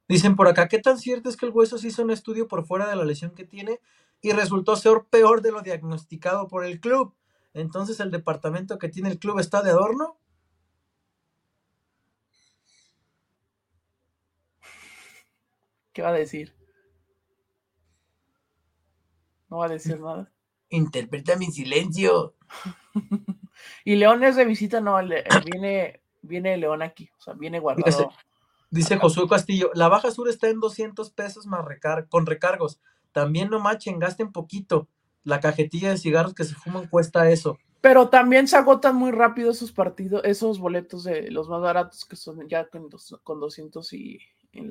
Dicen 0.09 0.37
por 0.37 0.49
acá, 0.49 0.69
¿qué 0.69 0.79
tan 0.79 0.99
cierto 0.99 1.29
es 1.29 1.37
que 1.37 1.47
el 1.47 1.53
hueso 1.53 1.79
se 1.79 1.89
hizo 1.89 2.03
un 2.03 2.11
estudio 2.11 2.47
por 2.49 2.67
fuera 2.67 2.89
de 2.89 2.97
la 2.97 3.05
lesión 3.05 3.33
que 3.35 3.45
tiene 3.45 3.81
y 4.21 4.33
resultó 4.33 4.77
ser 4.77 5.05
peor 5.11 5.43
de 5.43 5.53
lo 5.53 5.63
diagnosticado 5.63 6.49
por 6.49 6.65
el 6.65 6.81
club? 6.81 7.15
entonces 7.55 8.01
el 8.01 8.11
departamento 8.11 8.79
que 8.79 8.91
tiene 8.91 9.09
el 9.09 9.19
club 9.19 9.39
está 9.39 9.63
de 9.63 9.71
adorno. 9.71 10.19
¿Qué 15.95 16.03
va 16.03 16.11
a 16.11 16.13
decir? 16.13 16.55
No 19.49 19.59
va 19.59 19.67
a 19.67 19.69
decir 19.71 19.99
nada. 20.01 20.31
Interpreta 20.71 21.37
mi 21.37 21.47
silencio. 21.47 22.35
y 23.85 23.97
León 23.97 24.25
es 24.25 24.37
de 24.37 24.45
visita, 24.45 24.81
no, 24.81 24.99
viene, 25.45 26.01
viene 26.23 26.57
León 26.57 26.83
aquí, 26.83 27.11
o 27.19 27.21
sea, 27.21 27.35
viene 27.35 27.59
guardado. 27.61 28.13
Dice, 28.71 28.99
Josué 28.99 29.29
Castillo, 29.29 29.71
la 29.75 29.89
baja 29.89 30.11
sur 30.11 30.29
está 30.29 30.49
en 30.49 30.61
200 30.61 31.11
pesos 31.11 31.47
más 31.47 31.65
recar 31.65 32.09
con 32.09 32.27
recargos. 32.27 32.81
También 33.13 33.49
no 33.49 33.61
machen, 33.61 33.99
gasten 33.99 34.33
poquito. 34.33 34.89
La 35.25 35.41
cajetilla 35.41 35.91
de 35.91 35.99
cigarros 35.99 36.35
que 36.35 36.45
se 36.45 36.55
fuman 36.55 36.87
cuesta 36.89 37.31
eso. 37.31 37.59
Pero 37.81 38.09
también 38.09 38.49
se 38.49 38.57
agotan 38.57 38.97
muy 38.97 39.13
rápido 39.13 39.51
esos 39.51 39.73
partidos, 39.73 40.23
esos 40.25 40.59
boletos 40.59 41.05
de 41.05 41.31
los 41.31 41.49
más 41.49 41.61
baratos 41.61 42.05
que 42.05 42.17
son 42.17 42.49
ya 42.49 42.69
con, 42.69 42.89
con 43.23 43.41
200 43.41 43.93
y, 43.93 44.19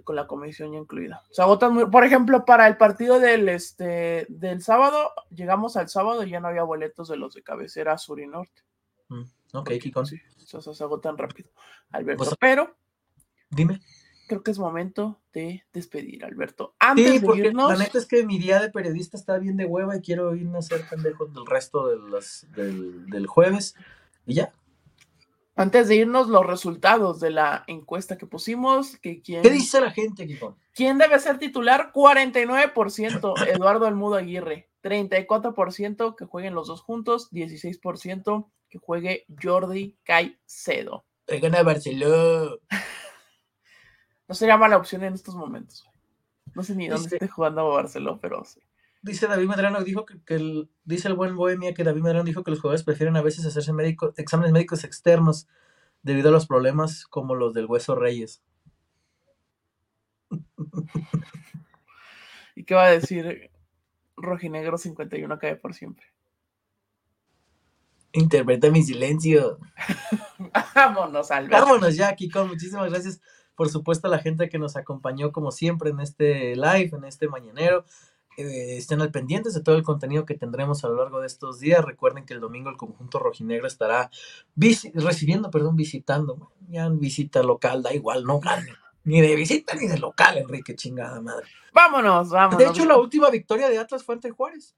con 0.03 0.15
la 0.15 0.27
comisión 0.27 0.73
ya 0.73 0.79
incluida. 0.79 1.23
Se 1.31 1.41
agotan 1.41 1.73
muy, 1.73 1.85
por 1.87 2.03
ejemplo, 2.03 2.45
para 2.45 2.67
el 2.67 2.77
partido 2.77 3.19
del 3.19 3.49
este 3.49 4.25
del 4.29 4.61
sábado, 4.61 5.11
llegamos 5.29 5.77
al 5.77 5.89
sábado 5.89 6.23
y 6.23 6.29
ya 6.29 6.39
no 6.39 6.47
había 6.47 6.63
boletos 6.63 7.07
de 7.09 7.17
los 7.17 7.33
de 7.33 7.43
cabecera 7.43 7.97
sur 7.97 8.19
y 8.19 8.27
norte. 8.27 8.63
Mm, 9.09 9.23
ok, 9.53 9.71
Kikon. 9.81 10.05
Sí, 10.05 10.19
se 10.45 10.83
agotan 10.83 11.17
rápido. 11.17 11.49
Alberto, 11.91 12.23
pues, 12.23 12.35
pero 12.39 12.75
dime 13.49 13.79
creo 14.27 14.43
que 14.43 14.51
es 14.51 14.59
momento 14.59 15.21
de 15.33 15.63
despedir, 15.73 16.25
Alberto. 16.25 16.75
Antes 16.79 17.21
de 17.21 17.37
irnos, 17.37 17.71
la 17.71 17.77
neta 17.77 17.97
es 17.97 18.05
que 18.05 18.25
mi 18.25 18.39
día 18.39 18.59
de 18.59 18.69
periodista 18.69 19.17
está 19.17 19.37
bien 19.37 19.57
de 19.57 19.65
hueva 19.65 19.95
y 19.95 20.01
quiero 20.01 20.35
irme 20.35 20.57
a 20.57 20.61
ser 20.61 20.81
pendejo 20.89 21.25
del 21.25 21.45
resto 21.45 21.87
de 21.87 22.09
las, 22.09 22.47
del, 22.55 23.27
jueves. 23.27 23.75
Y 24.25 24.35
ya. 24.35 24.53
Antes 25.57 25.87
de 25.87 25.95
irnos, 25.95 26.27
los 26.27 26.45
resultados 26.45 27.21
de 27.21 27.29
la 27.29 27.63
encuesta 27.67 28.17
que 28.17 28.25
pusimos. 28.25 28.97
Que 28.97 29.21
quién, 29.21 29.41
¿Qué 29.41 29.49
dice 29.49 29.79
la 29.79 29.91
gente, 29.91 30.27
Kiko? 30.27 30.57
¿Quién 30.73 30.97
debe 30.97 31.17
ser 31.19 31.39
titular? 31.39 31.91
49% 31.93 33.33
Eduardo 33.47 33.85
Almudo 33.85 34.15
Aguirre. 34.15 34.69
34% 34.83 36.15
que 36.15 36.25
jueguen 36.25 36.55
los 36.55 36.67
dos 36.67 36.81
juntos. 36.81 37.31
16% 37.31 38.49
que 38.69 38.79
juegue 38.79 39.25
Jordi 39.41 39.97
Caicedo. 40.03 41.05
Gana 41.27 41.63
Barcelona. 41.63 42.51
No 44.27 44.33
sería 44.33 44.57
mala 44.57 44.77
opción 44.77 45.03
en 45.03 45.13
estos 45.13 45.35
momentos. 45.35 45.87
No 46.55 46.63
sé 46.63 46.73
ni 46.73 46.87
dónde 46.87 47.09
esté 47.15 47.27
jugando 47.27 47.69
Barcelona, 47.69 48.17
pero 48.19 48.43
sí. 48.43 48.59
Dice 49.05 49.27
David 49.27 49.47
Medrano, 49.47 49.83
dijo 49.83 50.03
que, 50.03 50.33
el, 50.33 50.67
dice 50.83 51.07
el 51.09 51.13
buen 51.13 51.35
Bohemia 51.35 51.75
que 51.75 51.83
David 51.83 52.01
Medrano 52.01 52.23
dijo 52.23 52.43
que 52.43 52.49
los 52.49 52.59
jugadores 52.59 52.81
prefieren 52.81 53.15
a 53.15 53.21
veces 53.21 53.45
hacerse 53.45 53.71
exámenes 54.17 54.51
médicos 54.51 54.83
externos 54.83 55.47
debido 56.01 56.29
a 56.29 56.31
los 56.31 56.47
problemas 56.47 57.05
como 57.05 57.35
los 57.35 57.53
del 57.53 57.67
hueso 57.67 57.93
Reyes. 57.93 58.41
¿Y 62.55 62.63
qué 62.63 62.73
va 62.73 62.85
a 62.85 62.89
decir 62.89 63.51
Rojinegro 64.17 64.79
51 64.79 65.37
cae 65.37 65.55
por 65.55 65.75
siempre? 65.75 66.07
Interpreta 68.11 68.71
mi 68.71 68.81
silencio. 68.81 69.59
Vámonos, 70.73 71.29
Alberto. 71.29 71.63
Vámonos 71.63 71.95
ya, 71.95 72.15
Kiko. 72.15 72.47
Muchísimas 72.47 72.89
gracias 72.89 73.21
por 73.53 73.69
supuesto 73.69 74.07
a 74.07 74.09
la 74.09 74.17
gente 74.17 74.49
que 74.49 74.57
nos 74.57 74.75
acompañó 74.75 75.31
como 75.31 75.51
siempre 75.51 75.91
en 75.91 75.99
este 75.99 76.55
live, 76.55 76.89
en 76.91 77.05
este 77.05 77.27
mañanero. 77.27 77.85
Eh, 78.37 78.77
estén 78.77 79.01
al 79.01 79.11
pendientes 79.11 79.53
de 79.53 79.61
todo 79.61 79.75
el 79.75 79.83
contenido 79.83 80.25
que 80.25 80.35
tendremos 80.35 80.83
a 80.83 80.89
lo 80.89 80.95
largo 80.95 81.21
de 81.21 81.27
estos 81.27 81.59
días. 81.59 81.83
Recuerden 81.83 82.25
que 82.25 82.33
el 82.33 82.39
domingo 82.39 82.69
el 82.69 82.77
conjunto 82.77 83.19
rojinegro 83.19 83.67
estará 83.67 84.09
recibiendo, 84.55 85.49
perdón, 85.49 85.75
visitando. 85.75 86.51
Ya 86.67 86.89
visita 86.89 87.43
local, 87.43 87.83
da 87.83 87.93
igual, 87.93 88.23
no 88.25 88.39
gane. 88.39 88.73
Ni 89.03 89.21
de 89.21 89.35
visita 89.35 89.75
ni 89.75 89.87
de 89.87 89.99
local, 89.99 90.37
Enrique, 90.37 90.75
chingada 90.75 91.21
madre. 91.21 91.47
Vámonos, 91.73 92.29
vámonos. 92.29 92.57
De 92.57 92.65
hecho, 92.65 92.85
la 92.85 92.97
última 92.97 93.29
victoria 93.29 93.69
de 93.69 93.77
Atlas 93.77 94.03
fue 94.03 94.15
ante 94.15 94.31
Juárez. 94.31 94.75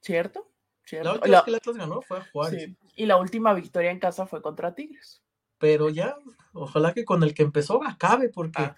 ¿Cierto? 0.00 0.50
¿Cierto? 0.84 1.08
La 1.08 1.14
última 1.14 1.44
que 1.44 1.50
el 1.50 1.56
Atlas 1.56 1.76
ganó 1.76 2.02
fue 2.02 2.18
a 2.18 2.26
Juárez. 2.30 2.64
Sí. 2.64 2.76
Y 2.96 3.06
la 3.06 3.16
última 3.16 3.54
victoria 3.54 3.90
en 3.90 3.98
casa 3.98 4.26
fue 4.26 4.42
contra 4.42 4.74
Tigres 4.74 5.23
pero 5.64 5.88
ya, 5.88 6.14
ojalá 6.52 6.92
que 6.92 7.06
con 7.06 7.22
el 7.22 7.32
que 7.32 7.42
empezó 7.42 7.82
acabe, 7.82 8.28
porque 8.28 8.70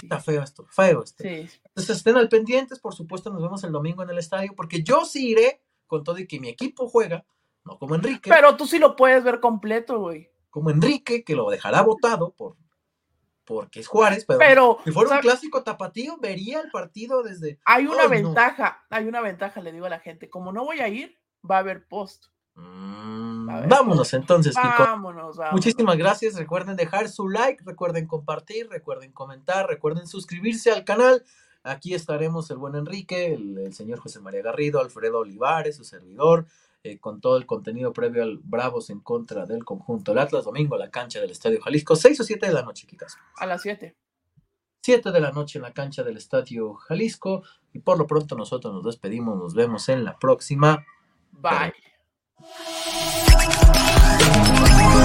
está 0.00 0.20
feo 0.20 0.44
esto, 0.44 0.64
feo 0.70 1.02
esto. 1.02 1.24
Entonces 1.24 1.96
estén 1.96 2.16
al 2.16 2.28
pendientes, 2.28 2.78
por 2.78 2.94
supuesto 2.94 3.30
nos 3.30 3.42
vemos 3.42 3.64
el 3.64 3.72
domingo 3.72 4.04
en 4.04 4.10
el 4.10 4.18
estadio, 4.18 4.52
porque 4.54 4.84
yo 4.84 5.04
sí 5.04 5.30
iré 5.30 5.60
con 5.88 6.04
todo 6.04 6.20
y 6.20 6.28
que 6.28 6.38
mi 6.38 6.48
equipo 6.48 6.88
juega, 6.88 7.24
no 7.64 7.80
como 7.80 7.96
Enrique. 7.96 8.30
Pero 8.30 8.56
tú 8.56 8.64
sí 8.64 8.78
lo 8.78 8.94
puedes 8.94 9.24
ver 9.24 9.40
completo, 9.40 9.98
güey. 9.98 10.30
Como 10.50 10.70
Enrique, 10.70 11.24
que 11.24 11.34
lo 11.34 11.50
dejará 11.50 11.82
votado 11.82 12.32
por 12.32 12.56
porque 13.44 13.80
es 13.80 13.88
Juárez, 13.88 14.24
pero, 14.38 14.78
si 14.84 14.92
fuera 14.92 15.16
un 15.16 15.20
clásico 15.22 15.64
tapatío, 15.64 16.16
vería 16.18 16.60
el 16.60 16.70
partido 16.70 17.24
desde... 17.24 17.58
Hay 17.64 17.88
una 17.88 18.06
ventaja, 18.06 18.84
hay 18.88 19.08
una 19.08 19.20
ventaja, 19.20 19.60
le 19.60 19.72
digo 19.72 19.86
a 19.86 19.90
la 19.90 19.98
gente, 19.98 20.30
como 20.30 20.52
no 20.52 20.64
voy 20.64 20.78
a 20.78 20.86
ir, 20.86 21.18
va 21.50 21.56
a 21.56 21.58
haber 21.58 21.88
post. 21.88 22.26
Mm, 22.54 23.29
vámonos 23.68 24.12
entonces, 24.14 24.54
vámonos, 24.54 25.36
Muchísimas 25.52 25.96
gracias. 25.96 26.34
Recuerden 26.34 26.76
dejar 26.76 27.08
su 27.08 27.28
like, 27.28 27.62
recuerden 27.64 28.06
compartir, 28.06 28.68
recuerden 28.68 29.12
comentar, 29.12 29.66
recuerden 29.68 30.06
suscribirse 30.06 30.70
al 30.70 30.84
canal. 30.84 31.24
Aquí 31.62 31.94
estaremos 31.94 32.50
el 32.50 32.56
buen 32.56 32.74
Enrique, 32.74 33.34
el, 33.34 33.72
señor 33.74 33.98
José 34.00 34.20
María 34.20 34.42
Garrido, 34.42 34.80
Alfredo 34.80 35.18
Olivares, 35.18 35.76
su 35.76 35.84
servidor, 35.84 36.46
eh, 36.82 36.98
con 36.98 37.20
todo 37.20 37.36
el 37.36 37.44
contenido 37.44 37.92
previo 37.92 38.22
al 38.22 38.38
Bravos 38.38 38.88
en 38.88 39.00
contra 39.00 39.44
del 39.44 39.64
conjunto. 39.64 40.12
El 40.12 40.18
Atlas 40.18 40.44
domingo, 40.44 40.78
la 40.78 40.90
cancha 40.90 41.20
del 41.20 41.30
Estadio 41.30 41.60
Jalisco, 41.60 41.96
6 41.96 42.20
o 42.20 42.24
7 42.24 42.46
de 42.46 42.52
la 42.52 42.62
noche, 42.62 42.86
Kikas. 42.86 43.18
A 43.36 43.46
las 43.46 43.60
7. 43.62 43.94
7 44.82 45.12
de 45.12 45.20
la 45.20 45.32
noche 45.32 45.58
en 45.58 45.62
la 45.62 45.72
cancha 45.72 46.02
del 46.02 46.16
Estadio 46.16 46.74
Jalisco. 46.74 47.42
Y 47.72 47.80
por 47.80 47.98
lo 47.98 48.06
pronto 48.06 48.34
nosotros 48.34 48.72
nos 48.72 48.84
despedimos, 48.84 49.36
nos 49.36 49.54
vemos 49.54 49.88
en 49.90 50.04
la 50.04 50.18
próxima. 50.18 50.84
Bye. 51.32 51.89
Thank 52.42 52.54
you. 54.94 54.99